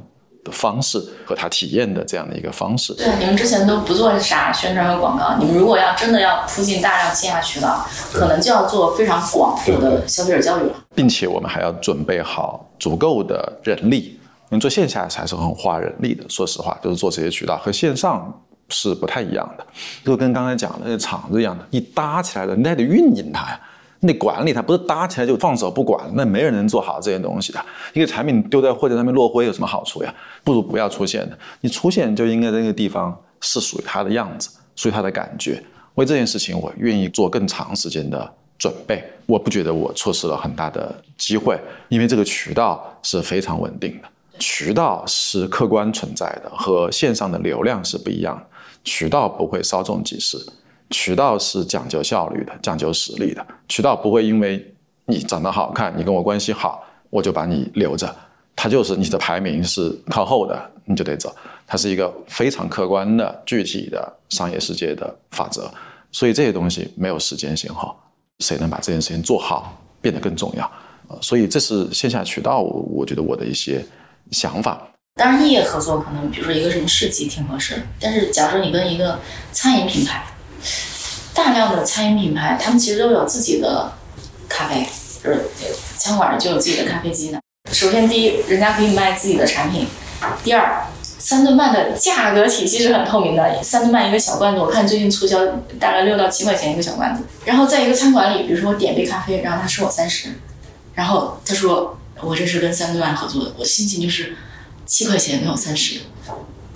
[0.51, 2.93] 方式和他体验的这样的一个方式。
[2.93, 14.19] 对，你们之前都不做啥宣传和广告，你们如果要真的要铺进大量线下渠道，可能就要做非常广阔的消费者教育了，并且我们还要准备好足够的人力。
[14.49, 18.33] 因为做线下还是很花人力的，说实话，就是做这些渠道和线上
[18.69, 19.65] 是不太一样的，
[20.05, 23.59] 就跟刚才讲的那个厂子一样的，你搭起来了，你还得运营它呀。
[23.99, 27.59] 那管理它不是搭起来就放手不管，那没人能做好这些东西的。
[27.93, 30.13] 一个产品丢在货架上面落灰有什么好处呀？
[30.43, 31.37] 不如不要出现的。
[31.61, 35.63] 你出现就应该在那个地方是属于它的样子，属于它的感觉。
[35.95, 39.03] 为这件事情，我愿意做更长时间的准备。
[39.25, 44.07] 我不觉得我错失了很大的机会，因为这个渠道是非常稳定的，
[44.37, 48.45] 渠道是客观存在的，和线上的流量是不一样的。
[48.83, 50.37] 渠道不会稍纵即逝。
[50.89, 53.45] 渠道是讲究效率的，讲究实力的。
[53.67, 54.73] 渠道不会因为
[55.05, 58.13] 你长得好看，你跟我关系好，我就把你留着。
[58.55, 61.35] 它就是你的排名是靠后的，你就得走。
[61.67, 65.69] 它是一个非常客观的、具体的商业世界的法则。
[66.11, 67.95] 所以这些东西没有时间先后，
[68.39, 70.71] 谁能把这件事情做好，变得更重要。
[71.09, 73.85] 呃所以这是线下渠道，我觉得我的一些
[74.31, 74.81] 想法。
[75.15, 77.81] 当然，异业合作可能，比如说一个什么市集挺合适。
[77.99, 79.19] 但是，假如说你跟一个
[79.51, 80.23] 餐饮品牌。
[81.33, 83.93] 大量的餐饮品牌，他们其实都有自己的
[84.49, 84.87] 咖啡，
[85.23, 85.45] 就是
[85.97, 87.39] 餐馆就有自己的咖啡机呢。
[87.71, 89.85] 首先，第一，人家可以卖自己的产品；
[90.43, 93.61] 第二，三顿半的价格体系是很透明的。
[93.61, 95.45] 三顿半一个小罐子，我看最近促销
[95.79, 97.23] 大概六到七块钱一个小罐子。
[97.45, 100.29] 然后在一个餐馆里，比如说我点杯咖啡，然后他收我三十，
[100.95, 104.35] 然后他说我这是跟三顿半合作的，我心情就是
[104.85, 105.99] 七块钱没有三十，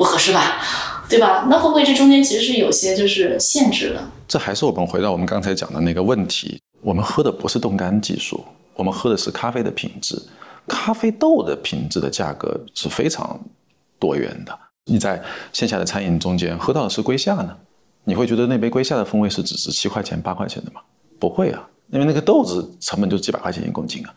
[0.01, 0.59] 不合适吧？
[1.07, 1.45] 对吧？
[1.47, 4.03] 那会不会这中间其实是有些就是限制的？
[4.27, 10.19] 这还是我们回到我们刚才讲的那个问题：我们喝的不是冻干技术，我们喝的是咖啡的品质。
[10.67, 13.39] 咖啡豆的品质的价格是非常
[13.99, 14.57] 多元的。
[14.85, 15.21] 你在
[15.53, 17.55] 线下的餐饮中间喝到的是龟夏呢？
[18.03, 20.81] 你会觉得那杯龟夏的风味是只值七块钱、八块钱的吗？
[21.19, 21.61] 不会啊，
[21.91, 24.11] 因为那个豆子成本就几百块钱一公斤啊。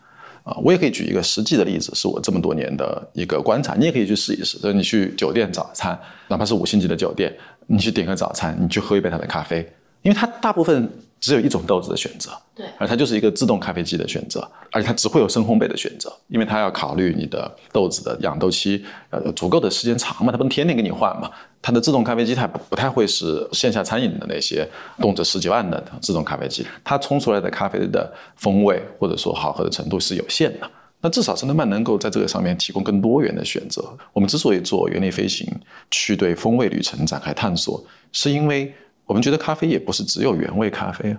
[0.45, 4.59] 啊，我也可以举一个实际的例子，是我这么多年的一个观察，你也可以去试一试。
[4.59, 9.67] 就是你去酒店早餐，哪怕是五星级的酒店，你去点个早餐，你去喝一杯他的咖啡，
[10.03, 10.87] 因为他大部分
[11.25, 21.27] 只有一种豆子的选择，对，而它就是一个自动咖啡机的选择，而且它只会有深烘焙的选择，因为它要考虑你的豆子的养豆期，呃，足够的时间长嘛，它不能天天给你换嘛。
[21.63, 30.69] 它的自动咖啡机它不不太会是线下餐饮的那些动辄十几万的自动咖啡机，它冲出来的咖啡的风味或者说好喝的程度是有限的。
[31.01, 33.83] 那至少圣登曼能够在这个上面提供更多元的选择。
[34.13, 35.47] 我们之所以做原力飞行，
[35.89, 38.73] 去对风味旅程展开探索，是因为
[39.05, 41.17] 我们觉得咖啡也不是只有原味咖啡啊，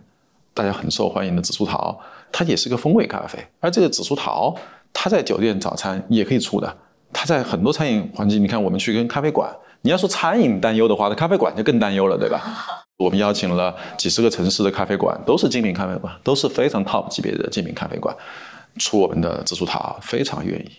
[0.52, 1.98] 大家很受欢迎的紫苏桃，
[2.32, 3.38] 它也是个风味咖啡。
[3.60, 4.54] 而这个紫苏桃，
[4.92, 6.76] 它在酒店早餐也可以出的，
[7.12, 9.54] 它在很多餐饮环境，你看我们去跟咖啡馆。
[9.82, 12.42] 你要说餐饮担忧的话，那咖啡馆就更担忧了，对吧？
[12.98, 18.16] 我们邀请了几十个城市的咖啡馆，都是精品咖啡馆，都是非常 top 级别的精品咖啡馆，
[18.78, 20.70] 出我们的紫苏桃，非常愿意，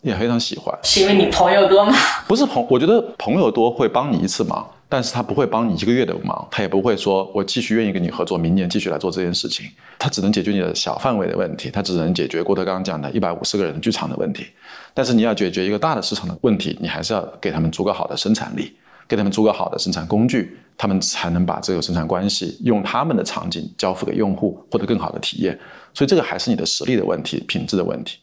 [0.00, 0.76] 也非常喜欢。
[0.82, 1.94] 是因为你朋友多吗？
[2.26, 9.66] 不是朋，我觉得朋友多会帮你一次忙，但是他不会帮你一个月的忙，他也不会说我继续愿意跟你合作，明年继续来做这件事情。
[9.98, 14.46] 他只能解决你的小范围的问题，他只能解决郭德纲讲的一百五十个人剧场的问题。
[14.94, 18.76] 但是你要解决一个大的市场的问题，你还是要给他们足够好的生产力，
[19.08, 25.58] 给他们足够好的生产工具，他们才能把这个生产关系用他们的场景交付给用户，获得更好的体验。
[25.92, 28.18] 所以这个还是你的实力的问题，品质的问题。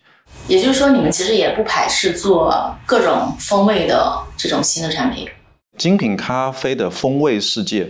[0.48, 5.28] 也就是说，你们其实也不排斥做各种风味的这种新的产品。
[5.78, 7.90] 精品咖啡的风味世界，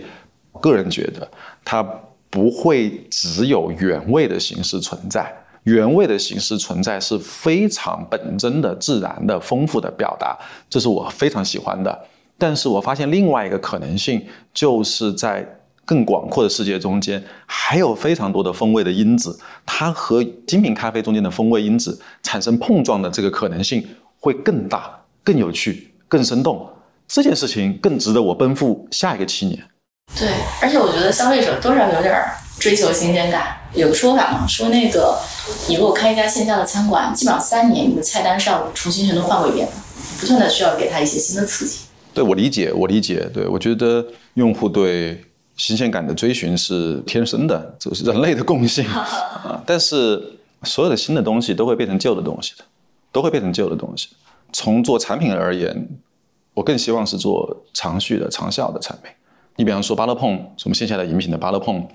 [0.60, 1.28] 个人觉得
[1.64, 1.82] 它
[2.30, 5.32] 不会只有原味的形式存在。
[5.64, 10.36] 原味的形式存在是非常本真的、自然的、丰富的表达，
[10.68, 12.06] 这是我非常喜欢的。
[12.36, 15.46] 但是我发现另外一个可能性，就是在
[15.86, 23.86] 更广阔的世界中间，还有非常多的风味的因子，它和精品咖啡中间的风味因子产生碰撞的这个可能性
[24.18, 24.90] 会更大、
[25.22, 26.68] 更有趣、更生动。
[27.14, 29.56] 这件事情更值得我奔赴下一个七年。
[30.18, 30.28] 对，
[30.60, 32.12] 而且我觉得消费者多少有点
[32.58, 33.56] 追求新鲜感。
[33.72, 35.16] 有个说法嘛，说那个
[35.68, 39.72] 你如果开一家线下的餐馆，基本上三年你的菜单是要重新全都换过一遍的，
[40.18, 41.84] 不断的需要给他一些新的刺激。
[42.12, 45.24] 对我理解，我理解，对我觉得用户对
[45.56, 49.62] 新鲜感的追寻是天生的，这是人类的共性 啊。
[49.64, 50.20] 但是
[50.64, 52.64] 所有的新的东西都会变成旧的东西的，
[53.12, 54.08] 都会变成旧的东西。
[54.52, 55.88] 从做产品而言，
[56.54, 59.12] 我更希望是做长续的、长效的产品。
[59.56, 61.86] 你比方说巴乐碰，什么线下的饮品的巴乐碰，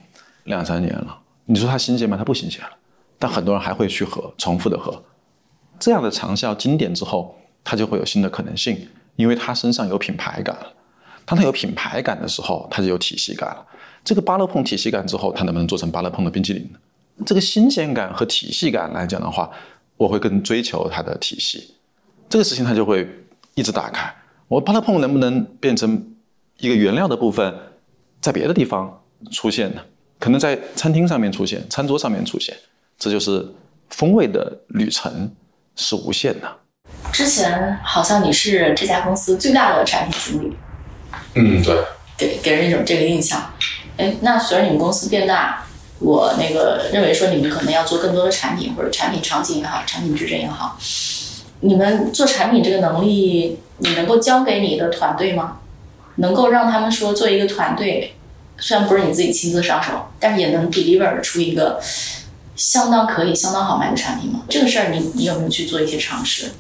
[0.44, 1.20] 两三年了。
[1.46, 2.16] 你说它新鲜吗？
[2.16, 2.70] 它不新鲜了，
[3.18, 5.02] 但很多人还会去喝，重复的喝。
[5.80, 10.74] 这样的长效经典之后，它就会有新的可能性，因为它身上有品牌感了。
[11.26, 13.66] 当它有品牌感的时候，它就有体系感了。
[14.04, 16.80] 这个巴乐碰体系感之后，它能不能做成巴乐碰的冰淇淋呢？
[17.26, 19.50] 这个新鲜感和体系感来讲的话，
[19.98, 21.76] 我会更追求它的体系。
[22.30, 23.08] 这个事情它就会
[23.56, 24.14] 一直打开。
[24.50, 26.16] 我巴乐碰能不能变成
[26.58, 27.54] 一个原料的部分，
[28.20, 29.82] 在别的地方出现呢？
[30.18, 32.58] 可能在餐厅上面出现，餐桌上面出现，
[32.98, 33.48] 这就是
[33.92, 35.32] 风味的旅程
[35.76, 36.52] 是无限的。
[37.14, 40.56] 之前好像你是这家公司最大的产品经理，
[41.36, 41.84] 嗯，对，
[42.18, 43.54] 给给人一种这个印象。
[43.98, 45.64] 哎，那随着你们公司变大，
[46.00, 50.76] 我那个认为说你们可能要做更多的产品，或者产品场景也好，产品矩阵也好，
[51.62, 55.60] 你们做产品这个能力，你能够交给你的团队吗？
[56.16, 58.14] 能够让他们说做一个团队？
[58.58, 61.80] 虽然不是你自己亲自上手，但是也能 deliver 出一个
[62.56, 64.42] 相当可以、相当好卖的产品吗？
[64.50, 66.52] 这个事儿，你你有没有去做一些尝试？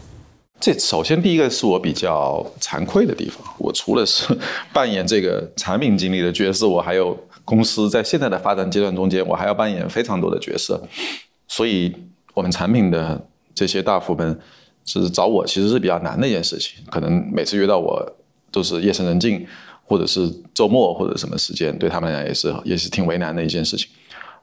[0.61, 4.25] 这首先第一个是我比较惭愧的地方，我除了是
[4.73, 10.81] 扮演这个产品经理的角色，我还有公司在现在的发展阶段中间，我还要扮演非常多的角色，
[11.47, 11.93] 所以
[12.33, 14.39] 我们产品的这些大副们
[14.85, 18.05] 是找我，其实是比较难的一件事情，可能每次约到我
[18.51, 19.45] 都是夜深人静。
[19.89, 23.89] 或者是周末或者什么时间，对他们来讲也是也是挺为难的一件事情，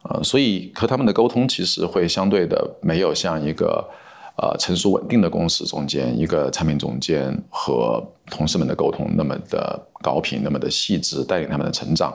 [0.03, 3.89] 呃，所以和他们的沟通其实会相对的没有像一个
[4.37, 12.13] 呃成熟稳定的公司中间一个产品总监和同事们的沟通那么的高频，那么的细致，带领他们的成长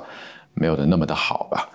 [0.54, 1.70] 没有的那么的好吧？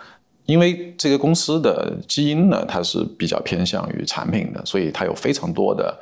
[0.45, 5.99] 因为这个公司的基因呢，它是比较偏向于产品的，所以它有非常多的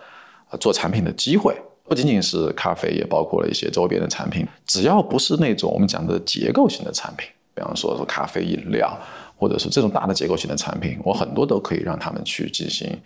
[0.58, 1.54] 做产品的机会。
[1.86, 4.46] 不仅仅是咖啡，也包括了一些周边的产品。
[4.66, 8.98] 只要不是那种我们讲的结构性的产品，比方说说咖啡饮料，
[9.36, 12.98] 或者是这种大的结构性的产品，我很多都可以让他们去进行，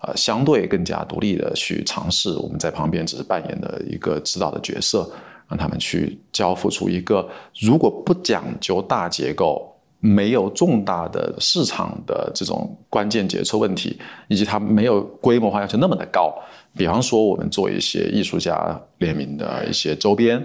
[0.00, 2.30] 呃，相对更加独立的去尝试。
[2.36, 5.10] 我们在旁边只是扮演的一个指导的角色，
[5.48, 16.32] 让他们去交付出一个如果不讲究大结构，没有重大的市场的这种关键决策问题，以及它没有规模化要求那么的高。
[16.80, 20.42] 比方说，我们做一些艺术家联名的一些周边，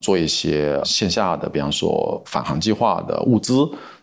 [0.00, 3.52] 做一些线下的，比方说返航计划的物资，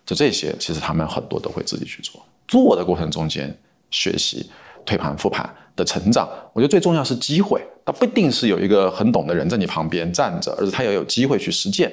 [0.06, 2.24] 就这些，其实他们很多都会自己去做。
[2.48, 3.52] 做的过程中间
[3.90, 4.48] 学习、
[4.86, 7.60] 推盘、复盘的成长，我觉得最重要是机会。
[7.84, 11.92] 他不一定是有一个很懂的人在你旁边站着，而是他要有机会去实践。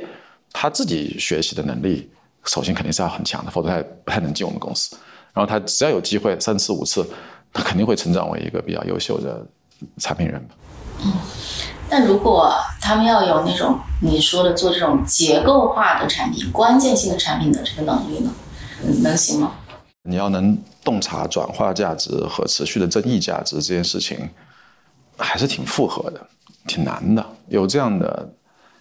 [0.52, 2.10] 他自己学习的能力，
[2.44, 4.94] 首先肯定是要很强的，否则他不太能进我们公司。
[5.32, 7.02] 然后他只要有机会三次五次，
[7.54, 9.46] 他肯定会成长为一个比较优秀的
[9.98, 10.54] 产品人吧。
[11.04, 11.12] 嗯，
[11.88, 18.30] 但如果他们要有那种你说的做这种结构化的产品、关键性的产品的这个能力呢，
[19.02, 19.52] 能行吗？
[20.02, 24.28] 你要能洞察转化价值和持续的增益价值这件事情，
[25.16, 26.20] 还是挺复合的，
[26.66, 27.24] 挺难的。
[27.48, 28.28] 有这样的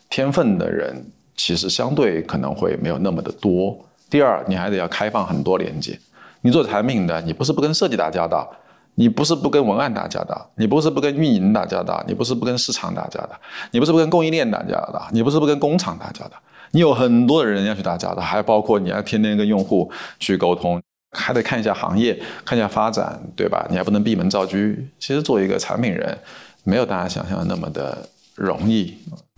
[0.10, 1.12] 天分的人。
[1.40, 3.78] 其实相对可能会没有那么的多。
[4.10, 5.96] 第二，你还得要开放很多连接。
[6.42, 8.52] 你做产品的，你不是不跟设计打交道，
[9.00, 13.32] 你不是不跟文案打交道，你不是不跟运营打交道，你不是不跟市场打交道，
[13.72, 16.38] 你不是不跟供应链打交道，你不是不跟工厂打交道。
[16.72, 20.82] 你有很多的人要去打交道，还包括你要天天跟用户去沟通，
[21.12, 23.68] 还得看一下行业，看一下发展，对吧？
[23.70, 24.58] 你还不能闭门造车。
[25.00, 26.18] 其实做一个产品人，
[26.64, 28.10] 没有大家想象的那么的。
[28.38, 28.96] 容易，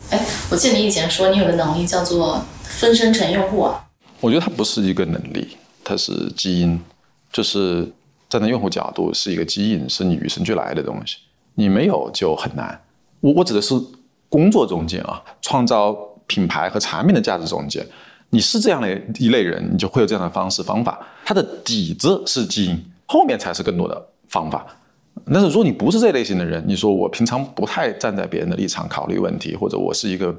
[0.10, 0.20] 哎，
[0.52, 3.88] 我记得你以前说你有个能力叫做分身成用户啊。
[4.20, 6.78] 我觉得它不是一个能力，它是基因，
[7.32, 7.90] 就是
[8.30, 11.18] 站在用户角度是一个基因，是你与生俱来的东西。
[11.56, 12.80] 你没有就很难。
[13.20, 13.74] 我我指的是
[14.30, 15.94] 工作中间啊，创造
[16.28, 17.86] 品牌和产品的价值中间，
[18.30, 21.06] 你是这样的一类人，你就会有这样的方式方法。
[21.26, 24.66] 它的底子是基因，后面才是更多的方法。
[25.26, 30.32] 但是如果你不是这类型的人，你说我平常不太站在别人的立场考虑问题，或者我是一个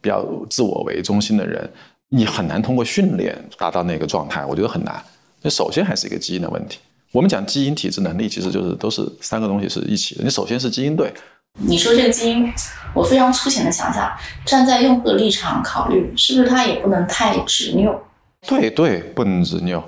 [0.00, 1.68] 比较自我为中心的人，
[2.10, 5.02] 你很难通过训练达到那个状态，我觉得很难。
[5.40, 6.80] 那首先还是一个基因的问题。
[7.12, 10.24] 我们讲基因、体质、能力，其实就是都是三个东西是一起的。
[10.24, 11.12] 你首先是基因对。
[11.58, 12.52] 你说这个基因，
[12.94, 14.10] 我非常粗浅的想想，
[14.44, 17.98] 站在用户的立场考虑，是不是他也不能太执拗？
[18.46, 19.82] 对对，不能执拗。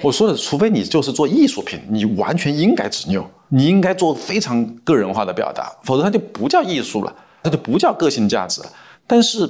[0.00, 3.24] 我说的，除非你就是做艺术品，你完全应该执拗。
[3.50, 8.60] 你应该做非常个人化的表达，否则它就不叫艺术了，它就不叫个性价值。
[9.06, 9.48] 但是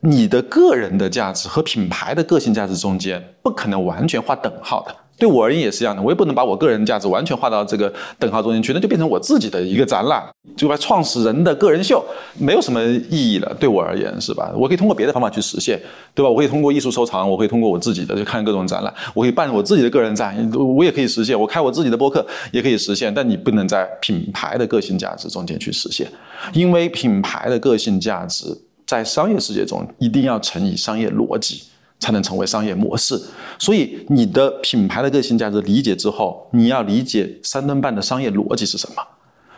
[0.00, 4.96] 你的个人的价值和品牌的个性价值中间不可能完全画等号的。
[5.22, 10.20] 对我而言也是一样的，我也不能把我个人价值完全画到这个等号中间去，那就变成我自己的一个展览，
[10.56, 12.04] 就把创始人的个人秀，
[12.40, 13.54] 没有什么意义了。
[13.60, 14.52] 对我而言是吧？
[14.56, 15.80] 我可以通过别的方法去实现，
[16.12, 16.28] 对吧？
[16.28, 21.38] 我可以通过艺术收藏，我可以通过我自己的去看各种展览，我可以办我自己的个人展，我也可以实现。
[21.40, 26.04] 我开我自己的播客也可以实现，但你不能在品牌的个性价值中间去实现，
[26.52, 28.46] 因为品牌的个性价值
[28.84, 31.62] 在商业世界中一定要乘以商业逻辑。
[32.02, 33.16] 才能成为商业模式，
[33.60, 38.96] 所以你的品牌的个性价值理解之后，你要理解三顿半的商业逻辑是什么。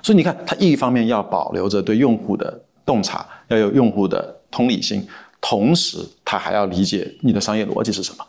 [0.02, 5.08] 所以你看，它一方面要保留着对用户的洞察，要有用户的同理心，
[5.40, 8.26] 同时它还要理解你的商业逻辑是什么。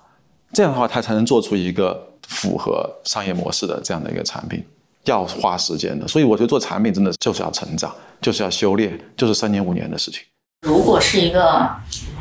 [0.54, 4.63] 这样的话，它才能做出一个符合商业模式的这样的一个产品，
[5.04, 6.08] 要花时间的。
[6.08, 10.21] 所以我觉得做产品真的就是要成长，就是要修炼，就是三年五年的事情。
[10.62, 11.69] 如果是一个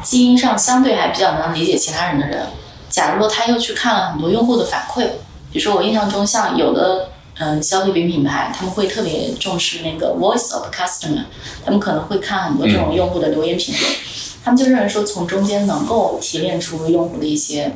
[0.05, 2.47] 基因上相对还比较能理解其他人的人，
[2.91, 5.07] 假如说他又去看了很多用户的反馈，
[5.51, 11.25] 比如说我印象中像有的嗯消费品品牌，他们会特别重视那个 voice of customer，
[11.65, 13.93] 他们可能会看很多这种用户的留言评论，
[14.45, 17.73] 他们就认为说从中间能够提炼出用户的一些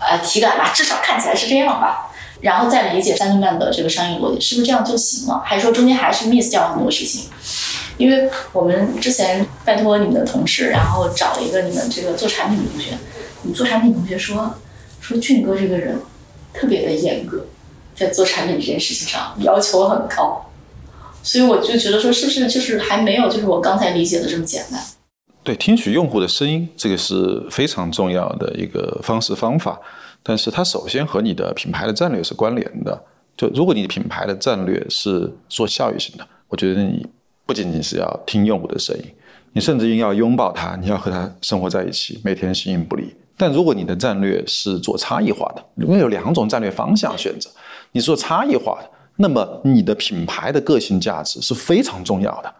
[0.00, 5.40] 呃体感吧，至少看起来是这样吧，然后再理解三顿半的这个商业逻辑，是不是这样就行了？
[5.44, 7.30] 还是说中间还是 miss 掉很多事情？
[8.00, 12.96] 因为我们之前拜托你们的同事，然后找了一个你们这个做产品的同学，
[13.42, 14.54] 你做产品同学说
[15.00, 16.00] 说俊哥这个人
[16.54, 17.44] 特别的严格，
[17.94, 20.50] 在做产品这件事情上要求很高，
[21.22, 24.82] 所以我就觉得说是不是就是还没有就是我刚才理解的这么简单？
[25.44, 29.78] 对，听取用户的声音，这个是非常重要的一个方式方法，
[30.22, 33.04] 但是它首先和你的品牌的战略是关联的。
[33.36, 37.06] 就如果你的品牌的战略是做效益型的，我觉得你。
[37.50, 39.04] 不仅仅是要听用户的声音，
[39.54, 43.12] 你甚至要拥抱他，你要和他生活在一起，每天形影不离。
[43.36, 47.50] 但如果你的战略是做差异化的，因为有两种战略方向选择，
[47.90, 52.54] 你做差异化的，那么你的品牌的个性价值是非常重要的。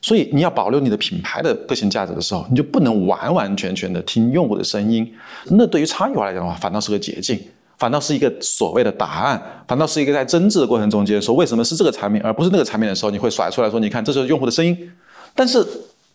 [0.00, 5.08] 所以你要保留你的品牌的个性价值的时候，你就不能完完全全的听用户的声音。
[5.50, 7.40] 那对于差异化来讲的话，反倒是个捷径。
[7.82, 14.92] 反倒是一个所谓的答案，反倒是一个在争执的过程中间说为什么是这个产品而不是那个产品的时候，你会甩出来说，你看这是用户的声音。
[15.34, 15.66] 但是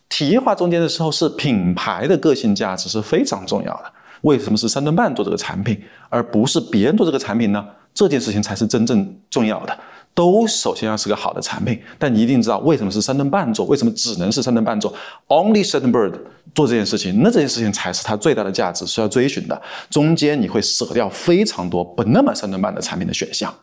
[0.07, 3.83] 体验化中间的时候，是品牌的个性价值是非常重要的。
[4.21, 7.65] 为什么是三顿半做这个产品，而不是别人做这个产品呢？
[7.93, 9.77] 这件事情才是真正重要的。
[10.13, 14.93] 都首先要是个好的产品，但你一定知道为什么是三顿半做，为什么只能是三顿半做
[15.27, 16.13] ？Only certain bird
[16.57, 19.61] 做这件事情，那这件事情才是它最大的价值是要追寻的。
[19.91, 23.53] 中间你会舍掉非常多不那么三顿半的产品的选项。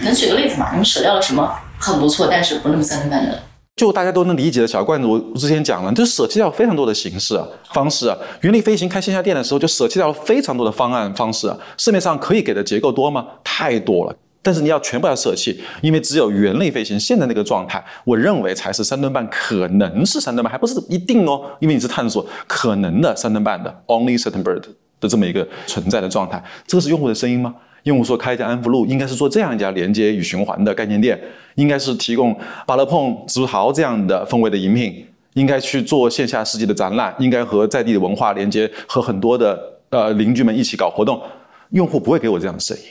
[0.00, 0.70] 能举个例子吗？
[0.70, 1.46] 你们舍掉了什么
[1.78, 3.38] 很不错，但是不那么三顿半的？
[3.76, 8.16] 就大家都能理解的小罐子，我之前讲了，就舍弃掉非常多的形式啊、方式啊。
[8.40, 11.58] 原力飞行开线下店的时候，就舍弃掉了非常多的方案方式啊。
[11.76, 13.26] 市面上可以给的结构多吗？
[13.44, 14.16] 太多了。
[14.42, 21.42] 但是你要全部要舍弃，因为只有原力飞行现在那个状态，我认为才是三吨半，可能是三吨半，还不是一定哦。
[21.60, 24.62] 因为你是探索可能的三吨半的 only certain bird
[25.00, 27.54] 的这么一个存在的状态，这个是用户的声音吗？
[27.84, 31.18] 用户说开一家安福路，应该是做这样一家连接与循环的概念店，
[31.54, 32.36] 应该是提供
[32.66, 39.58] 巴乐碰、紫竹桃这样的风味的饮品，应该去做线下世纪的展览，应该和在地的文化连接，和很多的
[39.90, 41.22] 呃邻居们一起搞活动。
[41.70, 42.82] 用户不会给我这样的声音。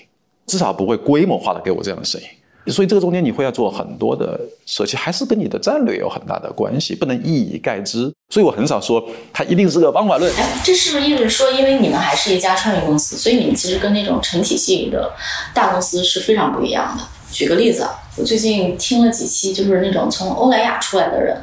[0.47, 8.11] 至少不会规模化的给我这样的声音，所以这个中间你会要做很多的舍弃，还是跟你的战略有很大的关系，不能一以概之。
[8.29, 10.33] 所以我很少说它一定是个方法论。
[10.35, 15.11] 哎，这是不是意味着说，因为你们还是一家创业公司，所以你们其实跟那种成体系的
[15.53, 17.03] 大公司是非常不一样的？
[17.31, 17.85] 举个例子，
[18.17, 21.37] 我最近听了几期，就是那种从欧莱雅出来的人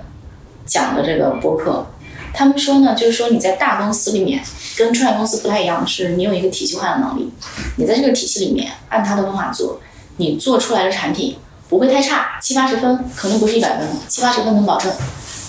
[0.67, 1.87] 讲的这个博客。
[2.35, 4.43] 他们说呢，就是说你在大公司里面
[4.77, 7.31] 跟创业公司不太一样，是你有一个体系化的能力，
[7.77, 9.81] 你在这个体系里面按他的方法做，
[10.17, 11.37] 你做出来的产品
[11.69, 14.93] 不会太差，七八十分可能不是一百分，七八十分能保证。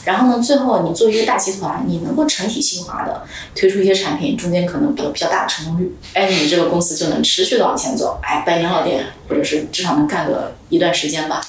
[0.05, 3.23] 然后呢，最后你作为一个大集团，你能够成体系化的
[3.55, 11.41] 推出一些产品，中间可能有比较大的成功率，哎，你这个公司就能持续的往前走，哎，百年老店，或者是至少能干个一段时间吧。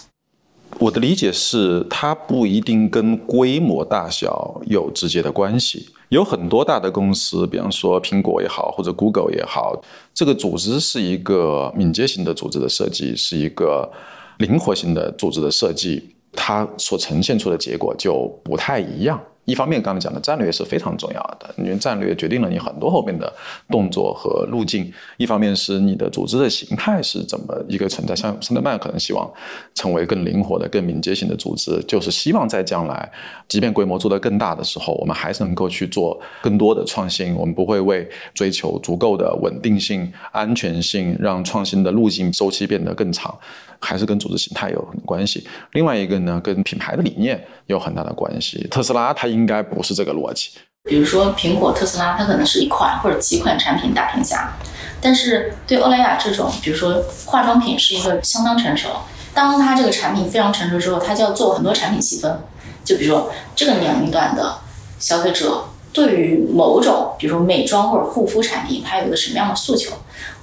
[0.79, 5.89] 我的理解是，它不一定跟规模大小有直接的关系。
[6.11, 9.83] 有很多大的公司，比方说苹果也好，或者 Google 也好，
[10.15, 13.91] 这个组织是一个敏捷型的组织的设计，是一个
[14.39, 19.21] 灵活性的组织的设计，它所呈现出的结果就不太一样。
[19.47, 23.33] 一方面，刚才讲的战略是非常重要的，因为战略决定了你很多后面的
[23.71, 24.93] 动作和路径。
[25.17, 29.31] 一方面是你的组织的形态是怎么一个存在，像圣德曼可能希望
[29.75, 33.11] 成为更灵活的、更敏捷型的组织，就是希望在将来，
[33.49, 37.35] 即便规模做得更大的时候，我们还是能够去做更多的创新。
[37.37, 43.33] 我们不会为追求足够的稳定性、安全性，让创新的路径周期变得更长。
[43.81, 45.47] 还是跟组织形态有很关系。
[45.73, 48.67] 另外一个呢，跟品牌的理念有很大的关系。
[48.71, 50.51] 特斯拉它应该不是这个逻辑。
[50.85, 54.53] 比如说苹果、特斯拉，它可能是一款或者几款产品打天下。
[55.01, 58.89] 但是对欧莱雅这种，比如说化妆品是一个相当成熟。
[59.35, 62.39] 当它这个产品非常成熟之后，它就要做很多产品细分。
[62.85, 64.57] 就比如说这个年龄段的
[64.99, 69.93] 消费者对于某种，比如说美妆或者护肤产品，它有一个什么样的诉求？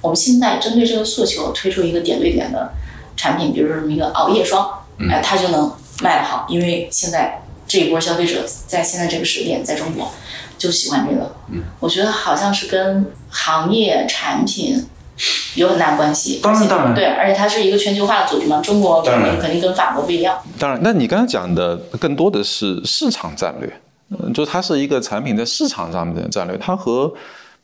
[0.00, 2.70] 我们现在针对这个诉求推出一个点对点的。
[3.16, 4.68] 产品，比如说什么一个熬夜霜，
[5.10, 10.10] 哎，它就能卖得好，因为现在这一波消费者在现在这个时点，在中国
[10.58, 11.34] 就喜欢这个。
[11.50, 14.86] 嗯，我觉得好像是跟行业产品
[15.54, 16.40] 有很大关系。
[16.42, 20.38] 当然，当然，对，而且它是一个全球化的组织嘛，中国肯定肯定跟法国不一样。
[20.58, 23.72] 当然，那你刚才讲的更多的是市场战略，
[24.10, 27.12] 嗯，就它是一个产品在市场上面的战略，它和。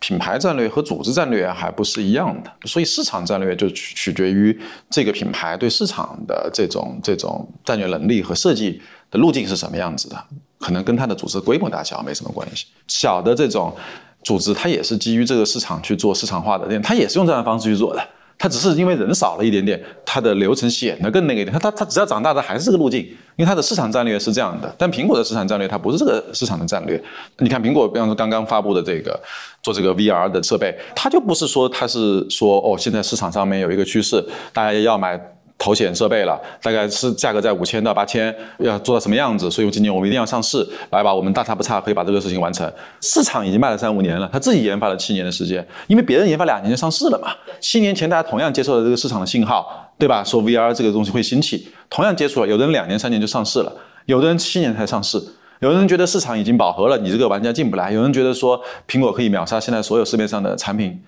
[0.00, 8.80] 品牌战略和组织战略还不是一样的，所以市场战略就取取决于这个品牌对市场的这种这种战略能力和设计
[9.10, 10.16] 的路径是什么样子的，
[10.58, 12.66] 可能跟它的组织规模大小没什么关系。
[12.88, 13.76] 小的这种
[14.24, 18.02] 组织，它也是基于这个市场去做市场化的，它也是用这样的方式去做的。
[18.42, 21.52] 它只是因为人少了一点点，它的流程显得更那个一点。
[21.52, 23.00] 它它它只要长大它还是这个路径，
[23.36, 24.74] 因为它的市场战略是这样的。
[24.78, 26.98] 但苹果的市场战略它不是这个市场的战略。
[27.40, 29.20] 你看苹果，比方说刚刚发布的这个
[29.62, 34.24] 做这个 VR 的设备，它就不是说它是说哦，现在市场上面有一个趋势，
[34.54, 35.20] 大家要买。
[35.60, 39.50] 头显设备了，大概是价格在五千到八千，要做到什么样子？
[39.50, 42.72] 所以今年我们一定要上市，来吧，我们大差不差可以把这个事情完成。
[43.02, 47.30] 市场已经卖了三五年了，他自己研发了七年的时间，因为别人研发两年就上市了嘛。
[47.60, 50.24] 七年前大家同样接受了这个市场的信号，对吧？
[50.24, 53.70] 说 VR 这个东西会兴起，同样接触了，有的人两年三年就上市了，
[54.06, 55.22] 有的人七年才上市。
[55.60, 58.58] 有人觉得市场已经饱和了，你这个玩家进不来；有人觉得说
[58.88, 60.98] 苹果可以秒杀现在所有市面上的产品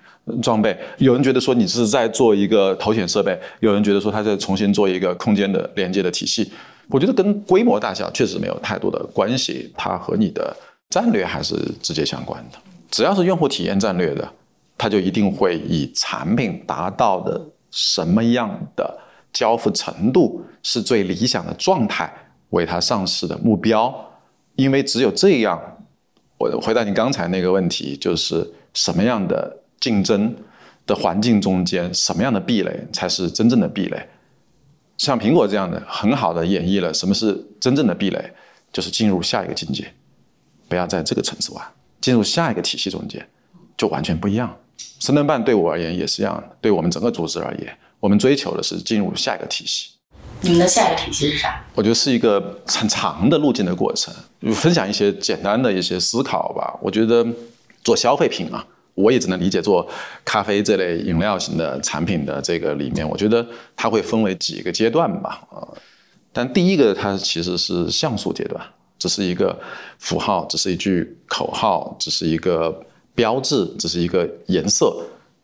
[0.43, 6.53] 装备；有人觉得说你是在做一个头显设备；有人觉得说他在重新做一个空间的连接的体系。
[6.91, 10.55] 我觉得跟规模大小确实没有太多的关系，它和你的
[10.91, 12.59] 战略还是直接相关的。
[12.91, 14.29] 只要是用户体验战略的，
[14.77, 17.41] 它就一定会以产品达到的
[17.71, 18.99] 什么样的
[19.33, 22.13] 交付程度是最理想的状态
[22.51, 23.95] 为它上市的目标。
[24.63, 25.61] 因为只有这样，
[26.39, 30.33] 我回答你刚才那个问题，就是什么样的竞争
[30.87, 34.09] 的环境中间，什么样的壁垒才是真正的壁垒。
[34.99, 38.33] 像苹果这样的，很好的演绎了什么是真正的壁垒，
[38.73, 39.93] 就是进入下一个境界，
[40.69, 41.65] 不要在这个层次玩，
[42.01, 43.29] 进入下一个体系中间，
[43.77, 44.57] 就完全不一样。
[45.01, 49.91] 深圳办对我而言也是一样，对我们整个组织而言，我们追求的是进入下一个体系。
[50.43, 51.64] 你们的下一个体系是啥？
[51.74, 54.12] 我觉得是一个很长的路径的过程。
[54.55, 56.76] 分享一些简单的一些思考吧。
[56.82, 57.24] 我觉得
[57.84, 59.88] 做消费品啊，我也只能理解做
[60.24, 65.47] 咖啡这类饮料型的产品的这个里面，我觉得它会分为几个阶段吧。
[65.53, 65.62] 啊，
[66.32, 68.61] 但第一个它其实是像素阶段，
[68.99, 69.57] 只是一个
[69.99, 72.84] 符号，只是一句口号，只是一个
[73.14, 74.93] 标志，只是一个颜色，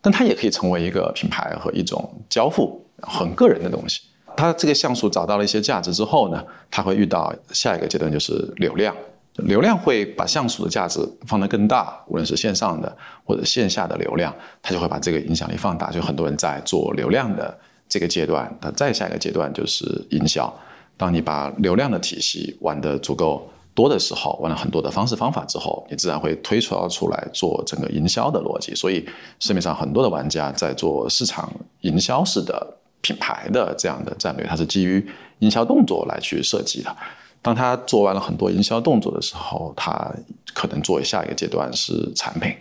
[0.00, 4.00] 但它也可以成为一个品牌和一种交付很个人的东西。
[4.38, 8.94] 它这个像素找到了一些价值之后呢，它会遇到下一个阶段，就是流量。
[9.38, 14.32] 流量会把像素的价值放得更大，无论是线上的或者线下的流量，
[14.62, 15.90] 它就会把这个影响力放大。
[15.90, 17.58] 就很多人在做流量的
[17.88, 20.52] 这个阶段，它再下一个阶段就是营销。
[20.96, 28.72] 当你把流量的体系玩得足够多的时候，玩了很多的方式方法之后，你自然会推出出来做整个营销的逻辑。
[28.72, 29.04] 所以
[29.40, 32.77] 市面上很多的玩家在做市场营销式的。
[33.00, 35.06] 品牌的这样的战略，它是基于
[35.38, 36.96] 营销动作来去设计的。
[37.40, 40.12] 当他做完了很多营销动作的时候，他
[40.52, 42.52] 可能做下一个阶段是产品。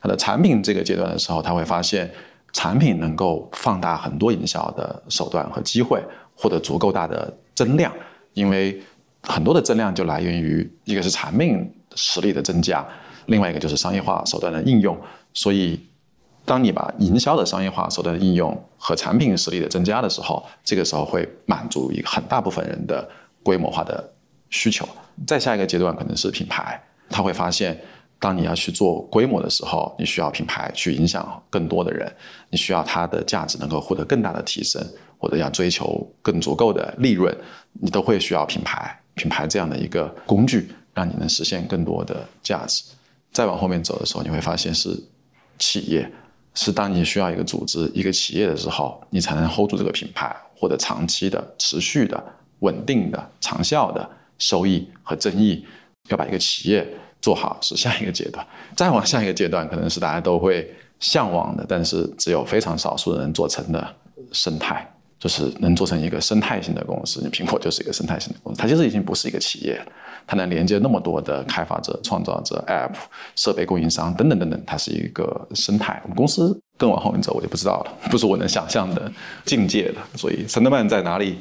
[0.00, 2.10] 他的产品这个阶段的时候，他会发现
[2.52, 6.02] 产品能够放大很多营销的手段和机会，
[6.34, 7.92] 获得足够大的增量。
[8.32, 8.82] 因为
[9.22, 12.84] 很多的增量就来源于一个是产品实力的增加，
[13.26, 14.98] 另外一个就是商业化手段的应用。
[15.32, 15.80] 所以。
[16.44, 23.08] 当你把营销的商业化手段的应用和产品实力的增加的时候，这个时候会满足一个很大部分人的
[23.42, 24.12] 规模化的
[24.50, 24.86] 需求。
[25.26, 26.78] 再下一个阶段可能是品牌，
[27.08, 27.80] 他会发现，
[28.18, 32.12] 当你要去做规模的时候，你需要品牌去影响更多的人，
[32.50, 34.84] 你需要它的价值能够获得更大的提升，
[35.18, 37.34] 或者要追求更足够的利润，
[37.72, 39.00] 你都会需要品牌。
[39.14, 42.82] 品牌这样的一个工具，让你能实现更多的价值。
[43.32, 44.90] 再往后面走的时候，你会发现是
[45.58, 46.10] 企业。
[46.54, 52.24] 是当你需要一个组织、一个企业的时候，你才能 hold 住这个品牌，获得长期的、持续的、
[52.60, 55.64] 稳定的、长效的收益和增益。
[56.10, 56.86] 要把一个企业
[57.20, 58.46] 做好是下一个阶段，
[58.76, 63.94] 再往下一个阶段，可能是大家都会向往的，但是只有非常少数人做成的
[64.32, 64.90] 生态。
[65.16, 69.80] 就是能做成一个生态性的公司，你苹果就是一个生态性的公司，它其实已经不是一个企业，
[70.26, 72.94] 它能连接那么多的开发者、创造者、App、
[73.36, 76.00] 设备供应商等等等等，它是一个生态。
[76.04, 79.10] 我们公司更往后面走，我就不知道了， 不是我能想象的
[79.44, 80.00] 境界了。
[80.16, 81.38] 所以，三德曼在哪里，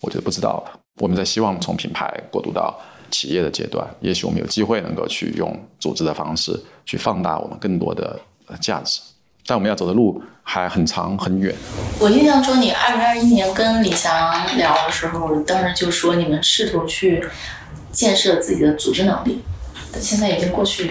[0.00, 0.80] 我就不知道了。
[1.00, 2.78] 我们在希望从品牌过渡到
[3.10, 8.20] 企业的阶段，也许我们有机会能够去用组织的方式去放大我们更多的
[8.60, 9.00] 价值。
[9.46, 11.54] 但我们要走的路还很长很远。
[12.00, 17.22] 我印象中，你二零二一年跟李翔聊的时候，当时就说你们试图去
[17.94, 19.40] 建设自己的组织能力。
[20.00, 20.90] 现在已经过去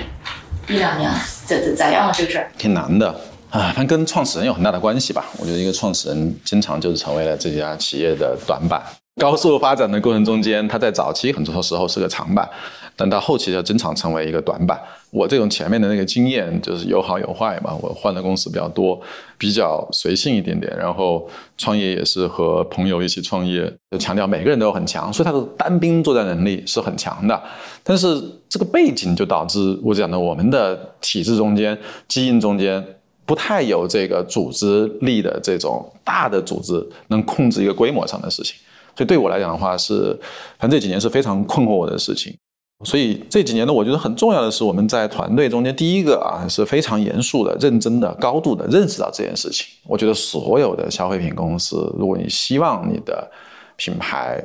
[0.68, 2.50] 一两年了，咋咋咋样了这个事儿？
[2.58, 3.10] 挺难的
[3.52, 5.26] 啊，反正跟创始人有很大的关系吧。
[5.38, 8.82] 我觉得一个创始人经常就是成为了这家企业的短板。
[9.20, 12.50] 高速发展的过程中间，他在早期很多时候是个长板。
[12.96, 14.80] 但到后期就经常成为一个短板。
[15.10, 17.76] 我这种前面的那个经验就是有好有坏嘛。
[17.82, 19.02] 我换的公司比较多，
[19.36, 20.72] 比较随性一点点。
[20.78, 27.42] 然后创业也是和朋友一起创业，就强调每个人都很强，所以他的单兵作战能力是很强的。
[27.84, 31.76] 但是这个背景就导致我讲的，我们的体制中间、
[32.08, 32.84] 基因中间
[33.26, 38.56] 不太有这个组织力的这种大的组织能控制一个规模上的事情。
[38.96, 40.18] 所以对我来讲的话，是
[40.60, 42.36] 反正这几年是非常困惑我的事情。
[42.86, 49.68] 所以这几年呢，我觉得很重要的是，我们在团队中间，第一个啊是非常严肃的、认真的、高度的认识到这件事情。
[49.88, 53.26] 我觉得所有的消费品公司，如果你希望你的
[53.78, 54.44] 品牌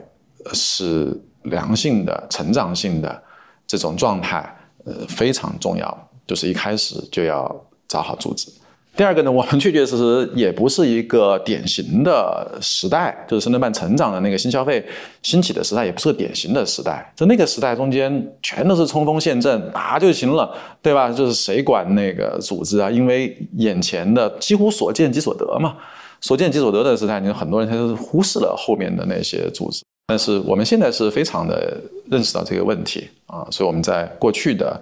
[0.52, 3.22] 是良性的、成长性的
[3.66, 8.48] 这种状态，呃，非常重要，就是一开始就要找好组织。
[8.96, 14.84] 第二个呢，我们确确实实也不是一个典型的时代，就是深圳办成长的那个新消费
[15.22, 17.12] 兴起的时代，也不是个典型的时代。
[17.14, 21.08] 在那个时代中间，全都是冲锋陷阵，打就行了，对吧？
[21.12, 22.90] 就是谁管那个组织啊？
[22.90, 25.76] 因为眼前的几乎所见即所得嘛，
[26.20, 29.84] 所见即所得的时代，你很多人他就是忽视了后面的那些组织。
[30.08, 31.80] 但是我们现在是非常的
[32.10, 34.80] 认识到这个问题啊，所以我们在过去的。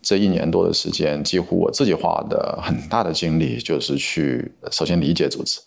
[0.00, 5.60] 这一年多的时间，几乎我自己花的很大的精力，就是去首先理解组织。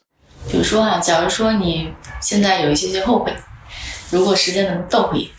[0.49, 3.31] 比如说啊，假如说你现在有一些些后悔，
[4.09, 5.29] 如果时间能倒回，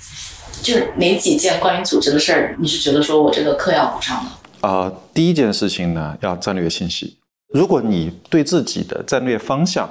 [0.62, 4.30] 就是哪几件关于组织的事儿，你是觉得说我这个课要补上的？
[4.60, 7.18] 呃，第一件事情呢，要战略清晰。
[7.48, 9.90] 如果你对自己的战略方向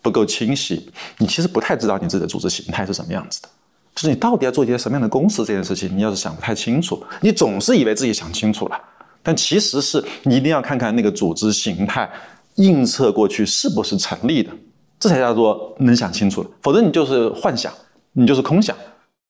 [0.00, 3.48] 不够清晰，你其实不太知道你自己的组织形态是什么样子的。
[3.94, 8.80] 就是你到底要做一些什么样的公司这件事情，你要是想不太清楚，你总是以为自己想清楚了，
[9.22, 12.10] 但其实是你一定要看看那个组织形态
[12.56, 14.50] 映射过去是不是成立的，
[14.98, 16.50] 这才叫做能想清楚了。
[16.62, 17.72] 否则你就是幻想，
[18.12, 18.76] 你就是空想。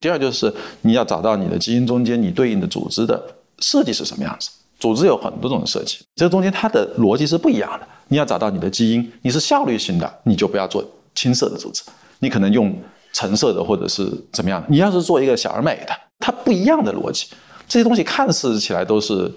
[0.01, 3.23] 第二就是你要找到你的基因中间你对应的组织的
[3.61, 4.51] 设计是什么样子。
[4.81, 7.87] 组织有很多种设计，这中间它的逻辑是不一样的。
[8.09, 10.85] 你要找到你的基因，你是效率型的，你就不要做
[11.15, 11.83] 青色的组织，
[12.19, 12.77] 你可能用
[13.13, 14.65] 橙色的或者是怎么样。
[14.69, 17.27] 你要是做一个小而美的，它不一样的逻辑。
[17.69, 19.31] 这些东西看似起来都是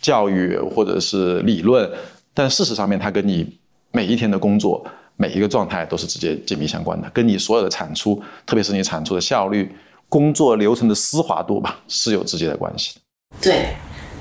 [0.00, 1.90] 教育或者是理论，
[2.34, 3.58] 但事实上面它跟你
[3.92, 4.84] 每一天的工作
[5.16, 9.70] 每一个状态都是直接紧密相关的，跟你所有的产出，特别是你产出的效率、
[10.08, 13.00] 工作流程的丝滑度吧，是有直接的关系的。
[13.40, 13.68] 对。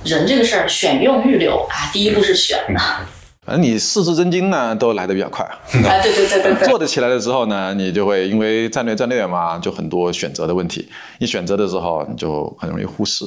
[0.04, 2.80] 人这个事儿，选用预留啊，第一步是选的。
[3.46, 5.60] 反正你四字真经呢，都来的比较快啊。
[6.02, 6.68] 对对对对。
[6.68, 10.90] 做得起来的时候呢，你就会因为战略战略嘛，就很多选择的问题。
[11.20, 13.24] 你选择的时候，你就很容易忽视。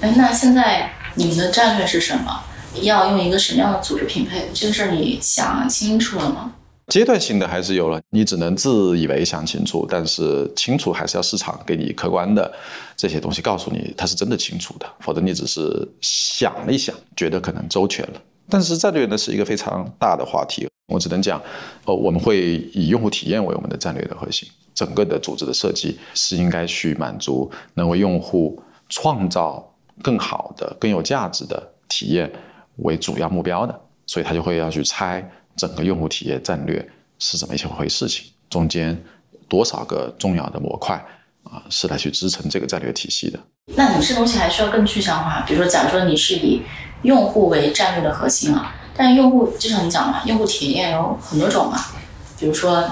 [0.00, 2.40] 哎，那现在你们的战略是什么？
[2.82, 4.48] 要用一个什么样的组织匹配？
[4.54, 6.52] 这个事儿你想清楚了吗？
[6.86, 12.50] 阶段性的还是有了，你只能自以为想清楚，但是清楚还是要市场给你客观的
[12.96, 18.20] 这些东西告诉你，它是真的清楚的，否则你只是想了一想，觉得可能周全了。
[18.48, 21.40] 但是战略呢是一个非常大的话题，我只能讲，
[21.84, 32.30] 呃，我们会以用户体验为我们的战略的核心，整个的组织的设计是应该去满足能为用户创造更好的、更有价值的体验
[32.76, 35.28] 为主要目标的，所以他就会要去猜。
[35.56, 36.88] 整个用户体验战略
[37.18, 38.06] 是怎么一回事？
[38.06, 38.96] 情中间
[39.48, 40.94] 多少个重要的模块
[41.42, 43.40] 啊，是来去支撑这个战略体系的？
[43.74, 45.44] 那你这东西还需要更具象化。
[45.44, 46.62] 比如说，假如说你是以
[47.02, 51.78] 用户为战略的核心啊，但用户就像你讲的，用户体验有很多种嘛。
[52.38, 52.84] 比如说，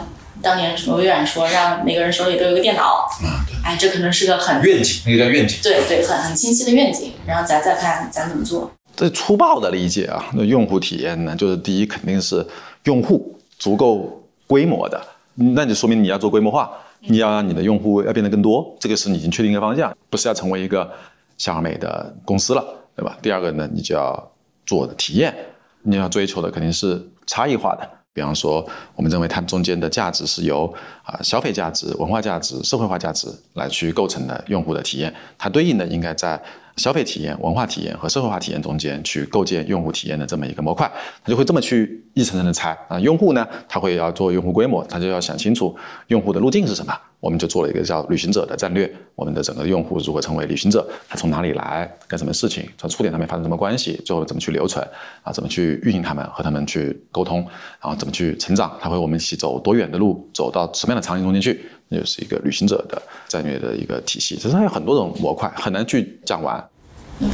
[0.43, 7.13] 当年什么微软说让每个人手里都有个电脑，啊，对，哎，这可能是个很愿景，那个叫愿景，对对，很很清晰的愿景。
[7.27, 8.71] 然后咱再看咱怎么做。
[8.97, 12.47] 最粗暴的理解啊，那用户体验呢，就是第一肯定是
[12.85, 15.01] 用户足够规模的，
[15.35, 20.91] 那就说明你要做规模化，你要让你的用户要变得更多，这个是你已经确定一个方向，不是要成为一个
[21.37, 22.65] 小而美的公司了，
[22.97, 23.19] 对吧？
[23.21, 24.33] 第二个呢，你就要
[24.65, 25.35] 做的体验，
[25.83, 30.73] 你要追求的肯定是差异化的，比方说，我们认为它中间的价值是由
[31.07, 36.39] 啊消费价值、文化价值、社会化价值来去构成的用户的体验，它对应的应该在。
[36.77, 40.87] 消费体验、文化体验和社会化体验中间去构建用户体验的这么一个模块，
[41.25, 43.01] 他就会这么去一层层的拆啊。
[43.01, 45.75] 用户呢，他会要做用户规模，他就要想清楚
[46.09, 46.95] 用户的路径是什么。
[47.19, 54.87] 我们就做了一个叫旅行者的战略，我们的整个用户如何成为旅行者，他从哪里来，干什么事情，从触点上面发生什么关系，最后怎么去留存
[55.23, 57.39] 啊，怎么去运营他们，和他们去沟通，
[57.81, 61.65] 然后怎么去成长，他会我们一起走多远的路，走到什么样的场景中间去。
[61.89, 66.69] 那就是一个旅行者的战略的一个体系，其实它有很多种模块，很难去讲完。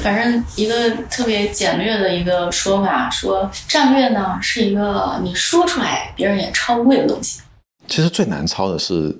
[0.03, 7.41] 反正一个特别简略的一个说法，说战略呢是一个你说出来别人也抄不会的东西。
[7.89, 9.17] 其实最难抄的是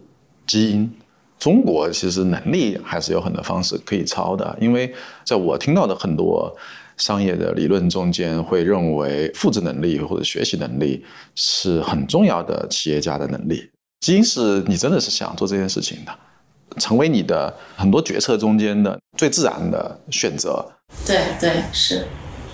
[0.47, 0.93] 基因。
[1.39, 6.55] 中国其实能力还是有很多方式可以抄的，因为在我听到的很多
[6.97, 13.69] 商业的理论中间，会认为复制能力或者学习能力是很重要的企业家的能力。
[14.03, 16.13] 基因是你真的是想做这件事情的，
[16.81, 20.73] 成为你的很多决策中间的最自然的选择。
[21.07, 22.05] 对对是，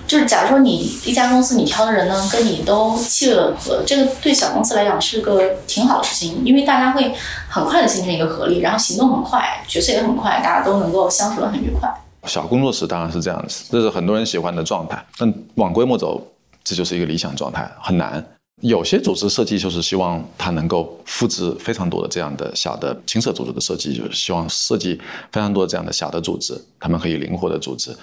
[0.06, 0.76] 就是假如说你
[1.06, 7.14] 一家公司你挑的人呢跟你都契合，这个对小公司来讲是个挺好的事情，因为大家会
[7.48, 11.90] 很快的形成一个合力，然后行动很快，决策也很快，大家都能够相处的很愉快。
[12.24, 15.02] 小工作室当然是这样子，这是很多人喜欢的状态。
[15.16, 16.22] 但往规模走，
[16.62, 18.22] 这就是一个理想状态，很难。
[18.60, 25.00] 有些组织设计就是希望它能够复制非常多的这样的小的青色组织的设计，就是希望设计
[25.30, 27.96] 非常多这样的小的组织，他们可以灵活的组织，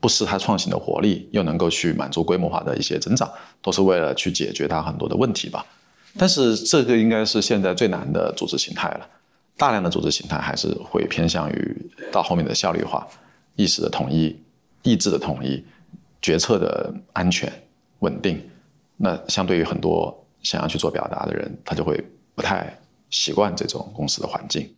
[0.00, 3.30] 不失它创新的活力，又能够去满足规模化的一些增长，
[3.62, 5.64] 都是为了去解决它很多的问题吧。
[6.18, 9.08] 但是这个应该是现在最难的组织形态了，
[9.56, 13.08] 大量的组织形态还是会偏向于到后面的效率化、
[13.56, 14.36] 意识的统一、
[14.82, 15.64] 意志的统一、
[16.20, 17.50] 决策的安全
[18.00, 18.38] 稳定。
[18.96, 22.02] 那相对于很多想要去做表达的人，他就会
[22.34, 22.78] 不太
[23.10, 24.74] 习惯这种公司的环境。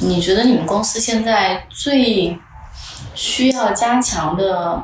[0.00, 2.38] 你觉得你们公司现在最
[3.14, 4.82] 需要加强的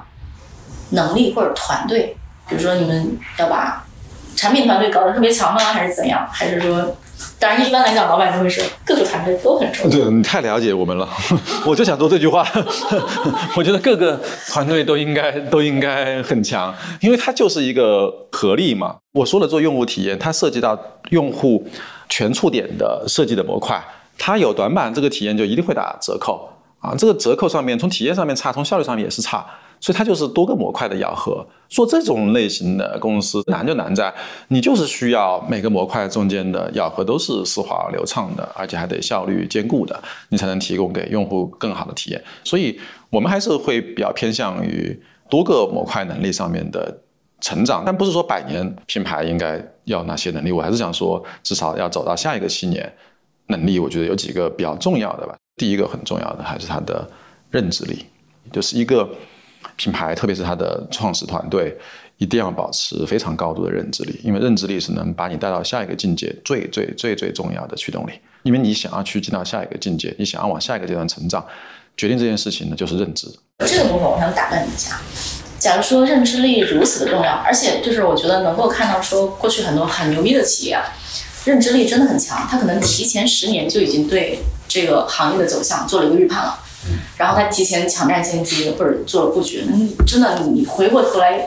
[0.90, 2.16] 能力或者团队，
[2.48, 3.86] 比如说你们要把
[4.36, 5.60] 产品团队搞得特别强吗？
[5.60, 6.28] 还是怎样？
[6.30, 6.96] 还是说
[7.40, 9.96] 当然，一般来讲，老板就会说各个团队都很重要。
[9.96, 11.08] 对你太了解我们了，
[11.64, 12.44] 我就想说这句话。
[13.54, 14.18] 我觉得各个
[14.48, 18.96] 团队都应该都应该很强，因为它就是一个合力嘛。
[19.12, 20.76] 我说了做用户体验，它涉及到
[21.10, 21.64] 用户
[22.08, 23.80] 全触点的设计的模块，
[24.18, 26.92] 它有短板，这个体验就一定会打折扣啊。
[26.98, 29.46] 这个折扣上面从体验上面差，从效率上面也是差。
[29.80, 31.46] 所以它就是多个模块的咬合。
[31.68, 34.10] 做这种类型的公司难就难在，
[34.48, 42.24] 你就是需要每个模块中间的咬合都是丝滑流畅的，而且还得效率兼顾的，你才能提供给用户更好的体验。
[42.42, 44.98] 所以我们还是会比较偏向于
[45.28, 47.02] 多个模块能力上面的
[47.42, 52.90] 成长，但不是说百年品牌应该要哪些能力，我还是想说至少要走到下一个七年，
[53.48, 55.36] 能力我觉得有几个比较重要的吧。
[55.56, 57.06] 第一个很重要的还是它的
[57.50, 58.06] 认知力，
[58.50, 59.06] 就是一个。
[59.78, 61.74] 品牌，特别是它的创始团队，
[62.18, 68.10] 一定要保持非常高度的认知力，因为认知力是能把你带到下一个境界最最最最重要的驱动力。
[68.42, 71.44] 因为你想要去进到下一个境界，你想要往下一个阶段成长，
[71.96, 73.26] 决定这件事情呢，就是认知。
[73.66, 75.00] 这个部分我想打断你一下，
[75.58, 80.84] 假如说认知力如此的重要，而且就是我觉得能够看到说过去很多很牛逼的企业啊，
[81.44, 86.58] 认知力真的很强，他可能提前十年就已经对这个行业的走向做了一个预判了。
[87.16, 89.64] 然后他提前抢占先机或者做了布局，
[90.06, 91.44] 真的你回过头来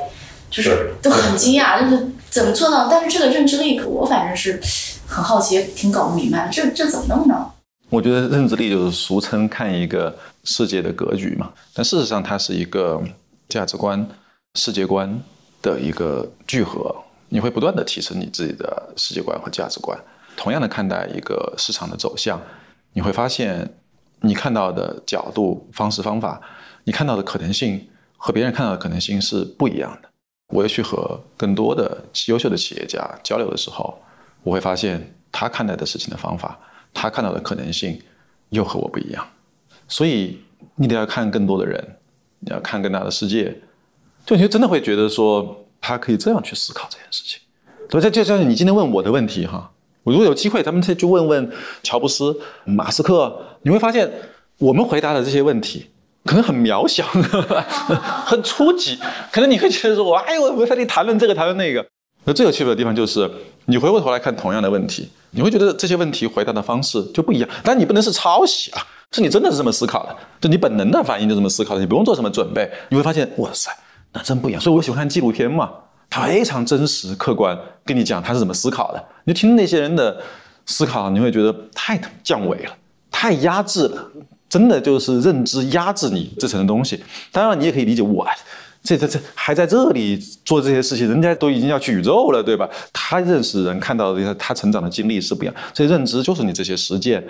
[0.50, 2.88] 就是都很惊讶，就是怎么做到？
[2.90, 4.62] 但是这个认知力，我反正是
[5.08, 7.50] 很好奇，挺搞不明白，这这怎么弄呢？
[7.90, 10.14] 我觉得认知力就是俗称看一个
[10.44, 13.02] 世界的格局嘛，但事实上它是一个
[13.48, 14.06] 价值观、
[14.56, 15.20] 世界观
[15.62, 16.94] 的一个聚合，
[17.30, 19.98] 你会不断的提升你自己的世界观和价值观，
[20.36, 22.40] 同样的看待一个市场的走向，
[22.94, 23.74] 你会发现。
[24.22, 26.40] 你看到的角度、方式、方法，
[26.84, 30.10] 你看到的可能性和别人看到的可能性是不一样的。
[30.50, 33.98] 我要去和更多的优秀的企业家交流的时候，
[34.44, 36.60] 我会发现他看待的事情的方法，
[36.94, 38.00] 他看到的可能性
[38.50, 39.28] 又和我不一样。
[39.88, 40.40] 所以
[40.76, 41.98] 你得要看更多的人，
[42.40, 43.62] 你要看更大的世界，
[44.26, 47.40] 就你就真的会觉得说他可以这样去思考这件事情。
[47.90, 49.72] 对，这就像你今天问我的问题哈。
[50.04, 51.52] 我如果有机会，咱们再去问问
[51.84, 52.36] 乔布斯、
[52.66, 54.12] 马斯克，你会发现
[54.58, 55.86] 我们回答的这些问题
[56.26, 57.06] 可能很渺小，
[58.26, 58.98] 很初级。
[59.32, 61.86] 可能你会觉得说，我哎，我我在这里谈论这个，谈论那个。
[62.24, 63.30] 那最有趣的地方就是，
[63.66, 67.50] 你回过头来看同样的问题，你会觉得这些问题回答的方式就不一样。
[67.64, 68.82] 但你不能是抄袭啊，
[69.12, 72.70] 是你真的是这么思考的，就你本能的反应就这么思考的，你不用做什么准备。
[72.90, 73.72] 你会发现，哇塞，
[74.14, 74.62] 那真不一样。
[74.62, 75.72] 所以我喜欢看纪录片嘛。
[76.12, 80.22] 非常真实客观跟你讲他是怎么思考的，你听那些人的
[80.66, 82.72] 思考，你会觉得太降维了，
[83.10, 84.12] 太压制了，
[84.50, 87.02] 真的就是认知压制你这层的东西。
[87.32, 88.28] 当然，你也可以理解我，
[88.84, 92.70] 这这这还在这里做这些事情，人家都已经要去宇宙了，对吧？
[92.92, 97.24] 他认识人看到的他成长的经历是不一样，这认知就是你这些实践，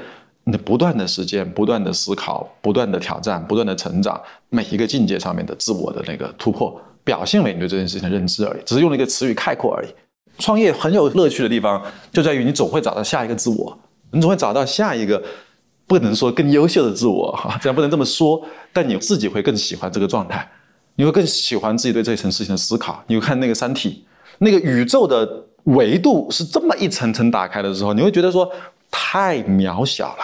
[0.46, 4.20] 你不断的实践，不断的思考，不断的挑战，不断的成长，
[4.50, 6.82] 每一个境界上面的自我的那个突破。
[7.12, 9.90] 表现为你对这件事情的认知而已，只是用了一个词语概括而已。
[10.40, 11.84] 创业很有乐趣的地方
[12.14, 13.78] 就在于你总会找到下一个自我，
[14.12, 15.22] 你总会找到下一个
[15.86, 18.42] 不能说更优秀的自我哈， 这样不能这么说，
[18.72, 20.50] 但你自己会更喜欢这个状态，
[20.96, 23.04] 你会更喜欢自己对这一层事情的思考。
[23.08, 24.06] 你会看那个《三体》，
[24.40, 25.28] 那个宇宙的
[25.66, 28.50] 维度是这么一层层打开的时候，你会觉得说
[28.90, 30.24] 太渺小了。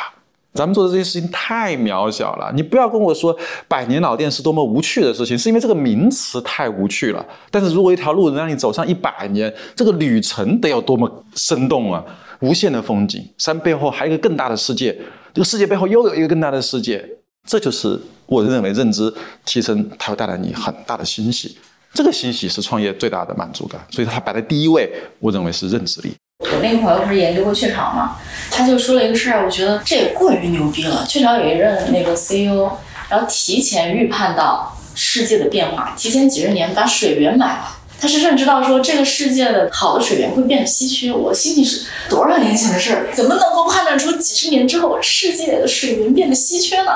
[0.58, 3.38] 咱们做的这些事情太渺小了，你不要跟我说
[3.68, 7.24] 百年老店是多么无趣的事情，是因为这个名词太无趣了。
[7.52, 12.04] 但是如果一条路能让你走上一百年，这个旅程得有多么生动啊！
[12.40, 14.96] 无限的风景，山背后还有一个更大的世界，
[15.34, 17.04] 这个世界背后又有一个更大的世界，
[17.48, 19.12] 这就是我认为认知
[19.46, 21.58] 提升它会带来你很大的欣喜，
[21.94, 26.14] 这个欣喜是创业最大的满足感，所以它摆在第一位，我认为是认知力。
[26.40, 28.16] 我那个朋友不是研究过雀巢吗，
[28.52, 31.04] 他就说了一个事儿，我觉得这也过于牛逼了。
[31.08, 32.70] 雀巢有一任那个 CEO，
[33.10, 37.76] 然后提前预判到世界的变化，提前几十年把水源买了。
[38.00, 41.12] 他是认知到说这个世界的好的水源会变得稀缺。
[41.12, 46.92] 我心里是多少年前的事儿，怎么能够判断出几十年之后世界的水源变得稀缺呢？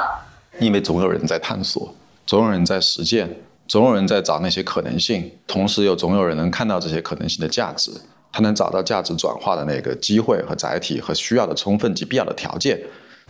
[0.59, 1.95] 因为总有人在探索，
[2.27, 3.27] 总有人在实践，
[3.67, 7.91] 总有人在找那些可能性，同时又总有人能看到这些可能性的价值。
[8.31, 12.79] 他能找到价值转化的那个机会和载体和需要的充分及必要的条件。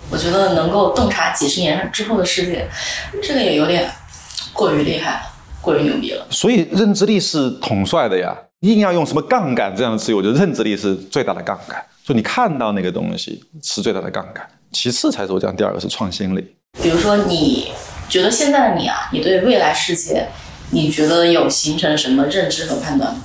[0.09, 2.67] 我觉得能够洞察几十年之后的世界，
[3.21, 3.89] 这个也有点
[4.51, 5.21] 过于厉害了，
[5.61, 6.25] 过于牛逼了。
[6.29, 11.83] 所以认知力是统帅的呀，硬要用什么杠杆这样的词语，我觉得认知力是最大的杠杆。
[12.03, 16.55] 就你看到那个东西是最大的杠杆，其次才是我讲第二个是创新力。
[16.81, 17.71] 比如说，你
[18.09, 20.27] 觉得现在的你啊，你对未来世界，
[20.71, 23.21] 你觉得有形成什么认知和判断吗？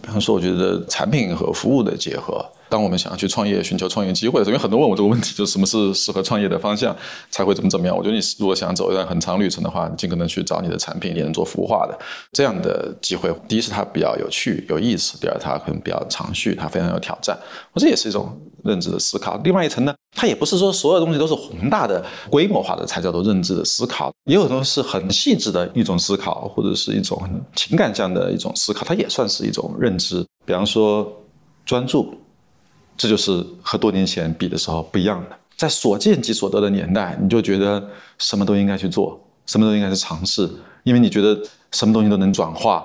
[0.00, 6.96] 比方说，我觉得产品和服务的结合当我们想要去创业、寻求创业机会的时候，因为很多问我这个问题，就是什么是适合创业的方向，
[7.30, 7.94] 才会怎么怎么样？
[7.94, 11.98] 我觉得你如果想走一段很长旅程的话，你尽可能去找你的产品也能做服务化的
[12.32, 13.30] 这样的机会。
[13.46, 17.38] 第一是它比较有趣、有意思；第二，它可能比较长续，它非常有挑战。
[17.74, 19.38] 我这也是一种认知的思考。
[19.44, 27.20] 另外一层呢，它也不是说所有东西都是宏大的、规模化的才叫做认知的思考，也有东西是很细致的一种思考，或者是一种
[27.54, 30.24] 情感上的一种思考，它也算是一种认知。
[30.46, 31.06] 比方说
[31.66, 32.14] 专注。
[32.96, 35.36] 这就是和多年前比的时候不一样的。
[35.56, 37.88] 在所见即所得的年代，你就觉得
[38.18, 40.48] 什么都应该去做，什么都应该是尝试，
[40.82, 41.40] 因为你觉得
[41.70, 42.84] 什么东西都能转化，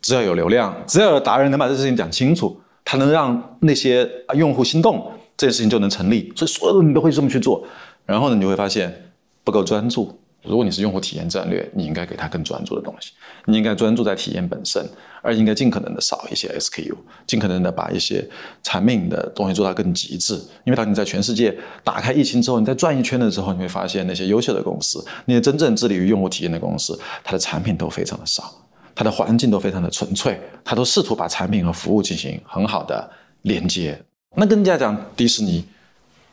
[0.00, 6.32] 只要有流量，只要有达人能把这事情讲清楚，他能让那些用户心动，这件事情就能成立。
[6.34, 7.66] 所以所有的你都会这么去做。
[8.06, 9.10] 然后呢，你就会发现
[9.42, 10.18] 不够专注。
[10.44, 13.12] 如果你是用户体验战略，你应该给他更专注的东西，
[13.46, 14.84] 你应该专注在体验本身，
[15.22, 16.94] 而应该尽可能的少一些 SKU，
[17.26, 18.28] 尽可能的把一些
[18.62, 20.34] 产品的东西做到更极致。
[20.64, 28.52] 因为当你在全世界打开疫情之后，你再转一圈的时候，你会发现那些优秀的公司，那些真正致力于用户体验的公司，它的产品都非常的少，
[28.94, 33.10] 它的环境都非常的纯粹，它都试图把产品和服务进行很好的
[33.42, 33.98] 连接。
[34.36, 35.64] 那跟人家讲迪士尼，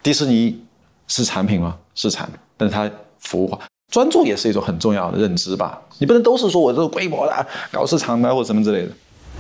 [0.04, 0.62] 迪士尼
[1.08, 1.78] 是产品吗？
[1.96, 3.60] 是产品，但是它服务化。
[3.92, 8.90] 专注也是一种很重要的认知吧，你不能都是说我这个规模的搞市场的或什么之类的。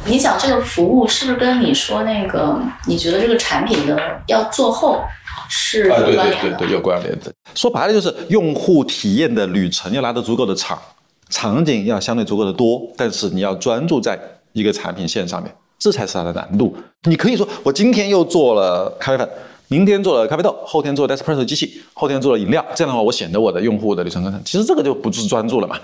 [0.06, 3.97] 你讲这个服务是不是跟你说那个你觉得这个产品的
[4.28, 4.99] 要做后
[5.47, 6.24] 是有关联的？
[6.24, 7.32] 对对对对，有关联的。
[7.56, 10.78] 说白了就是用户体验的旅程要拉得足够的长，
[11.30, 14.20] 场景要相对足够的多，但是你要专注在
[14.52, 16.76] 一个产品线上面，这才是它的难度。
[17.04, 19.30] 你可以说我今天又做了咖啡粉。
[19.72, 22.61] 明天做了咖啡豆，后天做 Despresso 机器，后天做了饮料。
[22.76, 24.41] 这样的话，我显得我的用户的旅程更长。
[24.43, 25.78] 其实这个就不是专注了嘛？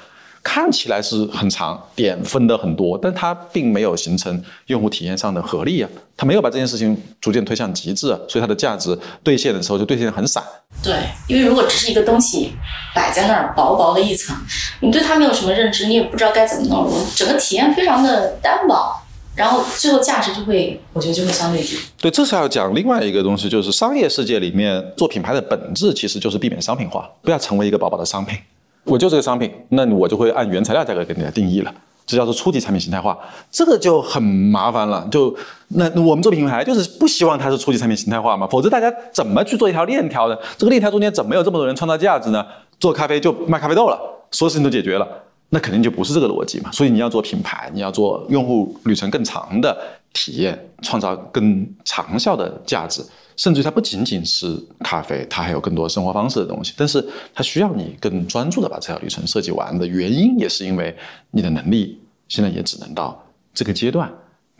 [0.43, 10.43] 看起来是很长，点分的很多，但它并没有形成用户体验上的合力啊，它没有把这件事情逐渐推向极致，啊所以它的价值兑现的时候就兑现的很散。
[10.83, 10.93] 对，
[11.29, 12.51] 因为如果只是一个东西
[12.93, 14.35] 摆在那儿，薄薄的一层，
[14.81, 19.01] 你对它没有什么认知，你也不知道该怎么弄，整个体验非常的单薄。
[19.37, 21.77] 然后最后价值就会，我觉得就会相对低。
[22.01, 28.35] 对，这是要讲另外一个东西，就是商业世界里面做品牌的本质其实就是避免商品化，不要成为一个宝宝的商品。
[28.83, 31.71] 我就这个商品，那我就会按原材料价格给你来定义了，
[32.07, 33.15] 这叫做初级产品形态化，
[33.51, 35.07] 这个就很麻烦了。
[35.11, 35.35] 就
[35.67, 40.35] 那我们做品牌就是不希望它是初级产品形态化嘛，否则大家怎么去做一条链条呢？
[40.57, 42.43] 这个链条中间怎么有这么多人创造价值呢？
[42.79, 43.99] 做咖啡就卖咖啡豆了，
[44.31, 45.07] 所有事情都解决了。
[45.49, 49.77] 那肯定就不是这个逻辑嘛，所以你要做品牌，你要做用户旅程更长的
[50.11, 53.01] 体验，创造更长效的价值，
[53.37, 56.73] 甚至它不仅仅是咖啡，它还有更多生活方式的东西。
[56.75, 57.01] 但是
[57.33, 60.93] 它需要你更专注的把这条旅程设计完的原因，也是因为
[61.31, 63.17] 你的能力现在也只能到
[63.53, 64.11] 这个阶段。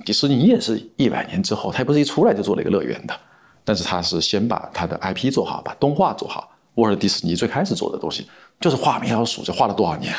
[0.06, 3.14] 迪士尼也是一百年之后，它也不是一出来就做了一个乐园的，
[3.66, 6.50] 但是它是先把它的 IP 做好，把动画做好。
[6.76, 8.26] 沃尔迪士尼最开始做的东西。
[8.60, 10.12] 就是画米老鼠，就画了多少年？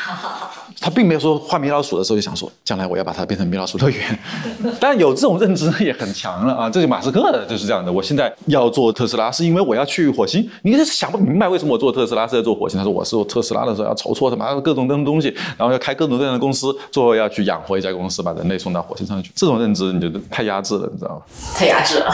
[0.80, 4.18] 他并没有说画米老鼠的时候就想说，将来我要把它变成米老鼠乐园。
[4.80, 6.70] 但有这种认知也很强了啊！
[6.70, 7.92] 这就马斯克的就是这样的。
[7.92, 10.48] 我现在要做特斯拉，是因为我要去火星。
[10.62, 12.78] 你是想不明白为什么我做特斯拉是在做火星？
[12.78, 19.32] 他说我是做特斯拉的时候要筹措他妈各种各样的东西，然后要开各种各样的公司，最后要去养活一家公司，把人类送到火星上去。
[19.34, 21.22] 这种认知你觉得太压制了，你知道吗？
[21.56, 22.10] 太压制了。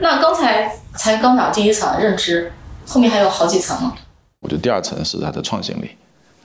[0.00, 2.52] 那刚才才刚讲第一层认知，
[2.86, 3.94] 后面还有好几层吗？
[4.40, 5.90] 我觉得第二层是它的创新力，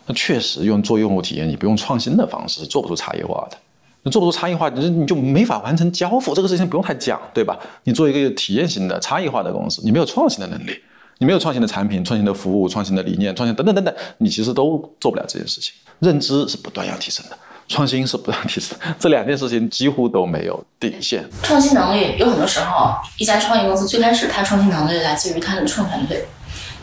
[0.10, 3.57] 那确实用做用户体验，你不用创新的方式是做不出差异化的。
[4.01, 7.55] 那做不出差异化，你你就没法完成交付这个事情，不用太讲，对吧？
[7.84, 10.82] 你做一个体验型的差异化的公司，你没有创新的能力，
[11.20, 15.74] 你没有创新的产品、创新的服务、创新的理念、创新等等等等，你其实都做不了这件事情。
[15.99, 17.38] 认知是不断要提升的，
[17.68, 21.24] 创新是不断提升，这两件事情几乎都没有底线。
[21.43, 26.26] 创新能力有很多时候，一家创业公司最开始它创新能力来自于它的创团队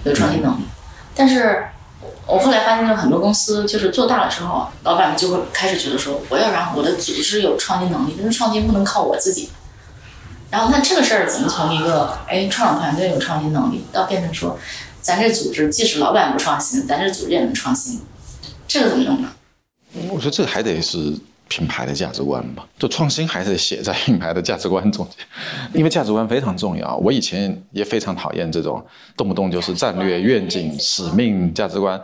[0.05, 0.63] 有创新能力。
[1.15, 1.65] 但是，
[2.27, 9.51] 我后来发现，有很多公司就是做大了之后，老板们就会开始觉得说，我要让我的组织有创新能力，但是创新不能靠我自己。
[10.51, 14.59] 然后，那这个事儿怎么从一个哎，创始团队有创新能力，到变成说，
[15.01, 18.01] 咱这组织即使老板不创新，咱这组织也能创新，
[18.67, 19.29] 这个怎么弄呢？
[20.11, 21.15] 我觉得这个还得是。
[21.49, 25.25] 品牌的价值观吧，就创新还是写在品牌的价值观中间，
[25.73, 26.97] 因为价值观非常重要。
[26.97, 28.85] 我以前也非常讨厌这种
[29.17, 32.01] 动不动就是战略、愿景、使命、价值观，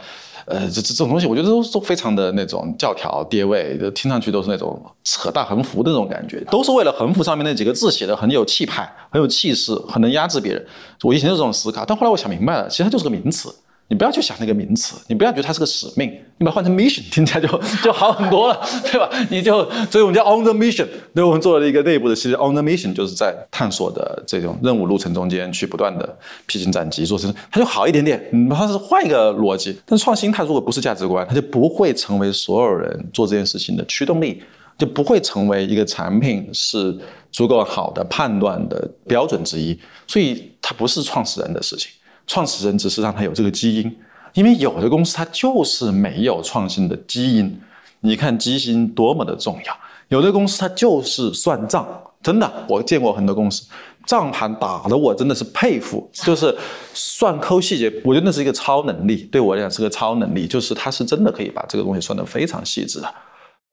[0.46, 10.64] 呃，这这这种东西，我觉得都都非常的那种教条、跌位，听上去都是那种扯大横幅的那种感觉，都是为了横幅上面那几个字写的很有气派、很有气势、很能压制别人。
[11.02, 13.52] 我以前就这种思考，但后来我想明白了，其实它就是个名词。
[13.92, 17.46] 你不要去想那个名词，你不要觉得它是个使命，你把它换成 mission，听起来就
[17.84, 18.58] 就好很多了，
[18.90, 19.10] 对吧？
[19.28, 28.18] 你就所以我们叫 on the mission，对，我们做了一个内部的系列 on the mission，就是在探索的这种任务路程中间去不断的披荆斩棘，做成它就好一点点。
[28.32, 34.42] 你它是换一个逻辑，但创新它如果不是价值观，它就不会成为所有人做这件事情的驱动力，
[34.78, 36.98] 就不会成为一个产品是
[37.30, 39.78] 足够好的判断的标准之一。
[40.06, 41.90] 所以它不是创始人的事情。
[42.26, 43.96] 创始人只是让他有这个基因，
[44.34, 47.60] 因为有的公司它就是没有创新的基因。
[48.04, 49.76] 你看基因多么的重要，
[50.08, 51.86] 有的公司它就是算账，
[52.20, 53.64] 真的，我见过很多公司，
[54.06, 56.52] 账盘打的我真的是佩服，就是
[56.92, 63.14] 算抠细节，我觉得那是一个超能力，对我来讲是个超能力，就是他是真的可以把这个东西算得非常细致的。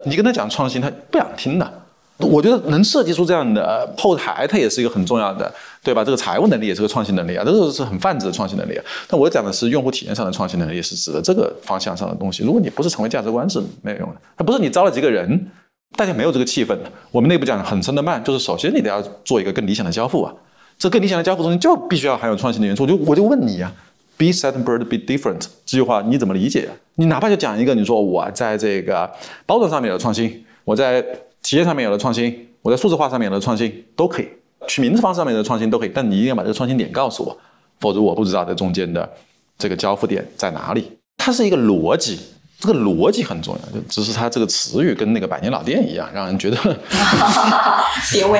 [0.05, 1.83] 你跟他讲创新，他不想听的。
[2.19, 5.49] 我觉得能设计出这样的后台，它也是一个很重要的，
[5.81, 6.03] 对吧？
[6.03, 8.75] 这个财务能力也是个创新能力啊，这个是很泛指的创新能力。
[8.75, 12.43] 啊但我讲的是用户体验上的创新能力，是指的这个方向上的东西。
[12.43, 15.47] 如果你不是成为价值观是没有用的，它不是你招了几个人，
[15.95, 16.83] 大家没有这个气氛的。
[17.09, 20.33] 我们内部讲很深的慢，就是首先你得要做一个更理想的交付啊，
[20.77, 22.83] 这更理想的交付中间就必须要含有创新的元素。
[22.83, 23.71] 我就我就问你呀
[24.17, 26.67] ，be set and bird be different 这句话你怎么理解？
[26.95, 29.09] 你哪怕就讲一个，你说我在这个
[29.45, 31.01] 包装上面有创新，我在。
[31.49, 34.29] 企业上面有了创新，我在数字化上面有了创新都可以，
[34.67, 37.35] 取名字方式上面的创新都可以，但你一定要把这个创新点告诉我，
[37.79, 39.11] 否则我不知道这中间的
[39.57, 40.95] 这个交付点在哪里。
[41.17, 42.19] 它是一个逻辑，
[42.59, 46.55] 这个逻辑很重要，就只是它这个词语跟那个百年老店一样，让人觉得
[48.13, 48.39] 别位。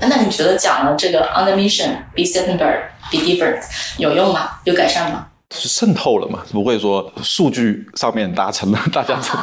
[0.00, 3.62] 那你觉得讲了这个 on the mission be September be different
[3.96, 4.60] 有用吗？
[4.64, 5.26] 有改善吗？
[5.52, 6.42] 是渗透了嘛？
[6.52, 9.34] 不会说数据上面达成了，大家真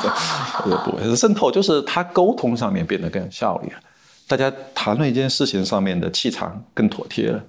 [0.70, 3.80] 的 不会是渗透，就是他沟通上面变得更有效率了，
[4.28, 7.44] 大家谈论一件事情上面的气场更妥帖了，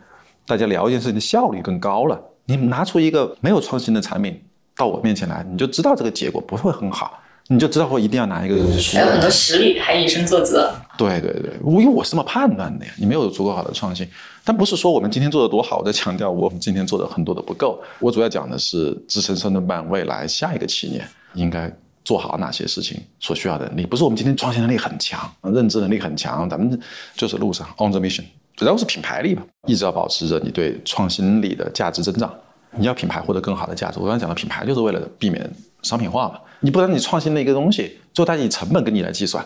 [0.47, 2.21] 大家聊一件事情的效率更高了。
[2.47, 4.43] 你拿出一个没有创新的产品
[4.77, 7.21] 到我面前来，你就知道这个结果不会很好。
[7.51, 8.55] 你就知道我一定要拿一个
[8.93, 10.71] 还有很多实力，还以身作则。
[10.99, 12.93] 对对对，因为我是这么判断的呀。
[12.99, 14.07] 你没有足够好的创新，
[14.45, 17.81] 但不是说我们今天做的多好，我在强调我们今天做的很多的不够。
[18.01, 21.73] 我主要讲的是支撑深圳办未来下一个七年应该
[22.05, 23.87] 做好哪些事情所需要的能力。
[23.87, 26.79] 不是我们今天创新能力很强，认知能力很强，咱们
[27.17, 28.25] 就是路上 on the mission，
[28.57, 32.31] 主要是品牌力吧，一直要保持着你对创新力的价值增长。
[32.77, 35.51] 你要品牌获得更好的价值，我刚才讲的品牌就是为了避免
[35.83, 36.41] 商品化嘛。
[36.61, 39.45] 你不然你创新的一个东西，最后它以成本跟你来计算，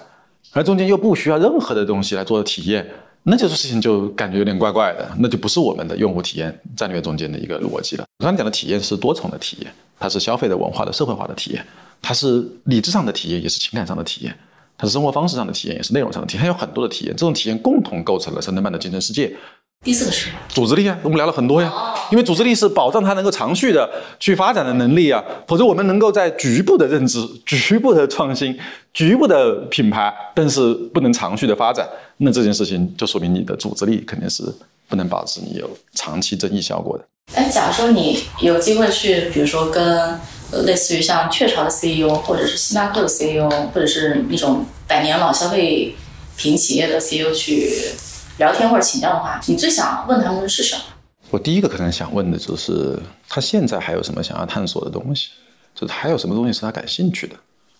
[0.53, 2.87] 而中间又不需要任何的东西来做体验，
[3.25, 8.05] 那就是事情就感觉有点怪怪的，那就不是我们的用户体验战略中间的一个逻辑了。
[8.19, 11.65] 我刚才讲的体验是多重的体验，它是消费的文化的社会化的体验，
[12.01, 14.35] 它是理智上的体验，也是情感上的体验，
[14.79, 19.37] 它是生活方式上的体验，也是内容上的体验，它有很多的体验，这种体验共同构成了三德曼的竞争世界。
[19.85, 21.73] 第四个是组织力啊，我们聊了很多呀，
[22.13, 28.57] 因为组织力是保障它能够长续的去发展的能力啊，否则我们能够在局部的认知、局部的创新、
[28.95, 31.85] 局部的品牌，但是不能长续的发展，
[32.19, 34.45] 那这件事情就说明你的组织力肯定是
[34.89, 37.05] 不能保持你有长期争议效果的。
[37.35, 40.17] 哎，假如说你有机会去，比如说跟
[40.65, 45.97] 类似于像雀巢的 CEO，或者是星巴克的 CEO，或者是那种百年老消费
[46.37, 47.91] 品企业的 CEO 去。
[48.39, 50.83] 聊天或者请教的话，你最想问他们的是什么？
[51.31, 55.31] 我第一个可能想问的就是，他现在还有什么想要探索的东西？
[55.75, 57.37] 就是还有什么东西是他感兴趣的？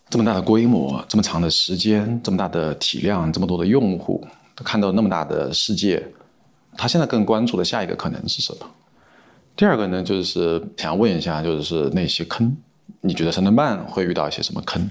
[0.09, 4.27] 这么大的规模，这么长的时间，这么大的体量，这么多的用户，
[4.57, 6.03] 看到那么大的世界，
[6.77, 8.67] 他现在更关注的下一个可能是什么？
[9.57, 12.57] 第二个呢，就是想问一下，就是那些坑，
[13.01, 14.91] 你觉得三顿半会遇到一些什么坑？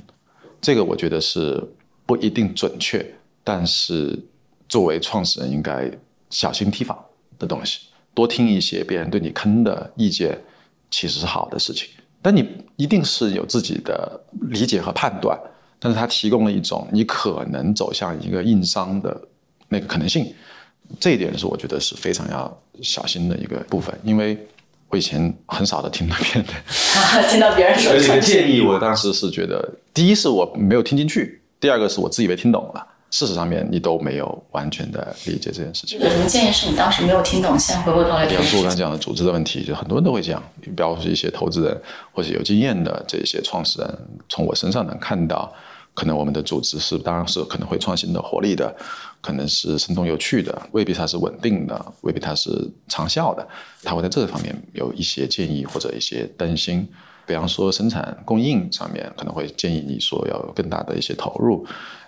[0.60, 1.64] 这个我觉得是
[2.06, 3.06] 不一定准确，
[3.44, 4.20] 但是。
[4.72, 5.92] 作为创始人，应该
[6.30, 6.98] 小心提防
[7.38, 7.82] 的东西，
[8.14, 10.40] 多听一些别人对你坑的意见，
[10.90, 11.90] 其实是好的事情。
[12.22, 12.48] 但你
[12.78, 15.38] 一定是有自己的理解和判断，
[15.78, 19.22] 但是它提供了一种你可能走向一个硬伤的
[19.68, 20.34] 那个可能性，
[20.98, 23.94] 这一点是我觉得是非常要小心的一个部分。
[24.06, 24.38] 因为
[24.88, 26.54] 我以前很少的听到别人的，
[27.30, 32.88] 听到别人说的建议，我当时是觉得，第一是我没有听进去，第二个是我自以为听懂了。
[33.12, 36.00] 事实上面，你都没有完全的理解这件事情。
[36.00, 38.26] 有什么建议是你当时没有听懂，现在回过头来？
[38.26, 40.42] 比如说我刚才讲的组织的问题，就很多人都会这样，
[40.76, 41.80] 包括一些投资人
[42.14, 44.00] 或者有经验的这些创始人，
[44.30, 45.54] 从我身上能看到，
[45.94, 48.74] 可能我们的组织是当然是可能会创新的、活力的，
[49.20, 52.50] 可能是生动有趣的，未必它是稳定的，未必它是
[52.88, 53.46] 长效的，
[53.84, 56.88] 他会在这个方面有一些建议或者一些担心。
[57.28, 61.66] 比方说生产供应上面，可能会建议你说要有更大的一些投入。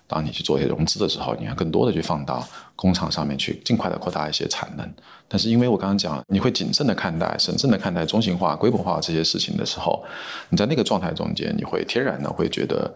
[0.08, 2.46] 当你去做一些融资的时候，你要更多的去放到
[2.76, 4.94] 工厂上面去，尽快的扩大一些产能。
[5.28, 10.04] 但是因为我刚刚讲，你会谨慎的看待、审慎的看待中型化、规模化这些事情的时候，
[10.50, 12.94] 你在那个状态中间，你会天然的会觉得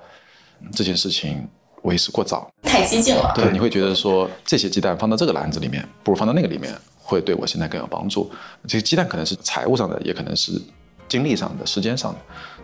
[0.74, 1.48] 这件事情
[1.84, 3.32] 为时过早，太激进了。
[3.34, 8.30] 对，你会觉得说这些鸡蛋放到这个篮子里面，不如放到那个里面，会对我现在更有帮助。
[8.68, 10.62] 这个鸡蛋可能是财务上的，也可能是
[11.08, 12.20] 精力上的、时间上的，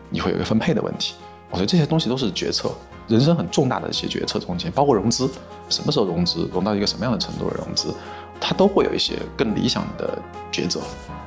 [0.09, 1.15] 你会有一个分配的问题。
[1.53, 2.71] 我觉得这些东西都是决策。
[3.07, 5.29] 人生很重大的一些决策中间，包括融资，
[5.69, 7.93] 什么时候融资，融到一个什么样的程度的融资，
[8.41, 10.17] 它都会有一些更理想的
[10.51, 10.79] 抉择。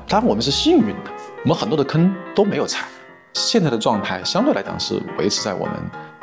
[0.08, 1.10] 当然，我们是幸运的，
[1.44, 2.88] 我们很多的坑都没有踩。
[3.34, 5.74] 现在的状态相对来讲是维持在我们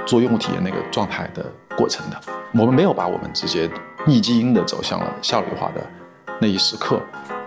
[0.06, 1.45] 做用户体验那个状态的
[1.78, 2.20] 过程的。
[2.54, 3.70] 我们没有把我们直接
[4.06, 5.82] 逆基因的走向了效率化的
[6.41, 6.99] 那一时刻。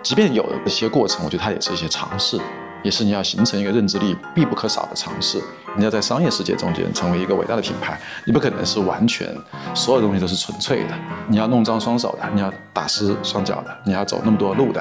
[0.03, 2.41] 即便有一些过程，我觉得它也是一些尝试。
[2.87, 5.43] 也是你要形成一个认知力必不可少的尝试。
[5.77, 9.37] 你要在商业世界中间成为一个伟大的品牌，你不可能是完全
[9.75, 10.95] 所有东西都是纯粹的。
[11.27, 14.81] 你要弄脏双手的，你要打湿双脚的，你要走那么多路的。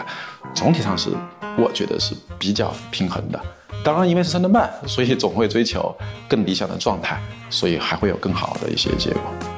[0.54, 1.10] 总体上是，
[1.58, 3.42] 我觉得是比较平衡的。
[3.84, 5.94] 当然，因为是三顿半，所以总会追求
[6.30, 9.55] 更理想的状态，所以还会有更好的一些结果。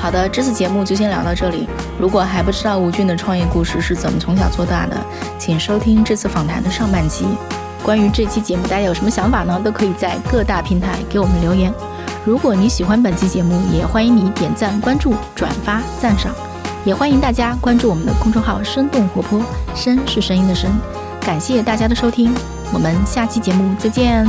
[0.00, 1.68] 好的，这次节目就先聊到这里。
[1.98, 4.96] 如果还不知道吴俊的创业故事是怎么从小做大的，
[5.38, 7.26] 请收听这次访谈的上半集。
[7.82, 9.60] 关于这期节目，大家有什么想法呢？
[9.62, 11.70] 都可以在各大平台给我们留言。
[12.24, 16.32] 如果你喜欢本期节目，也欢迎你点赞、关注、转发、赞赏。
[16.82, 19.42] 也欢迎大家关注我们的公众号“生动活泼”，
[19.76, 20.70] 声是声音的声。
[21.20, 22.32] 感谢大家的收听，
[22.72, 24.26] 我们下期节目再见。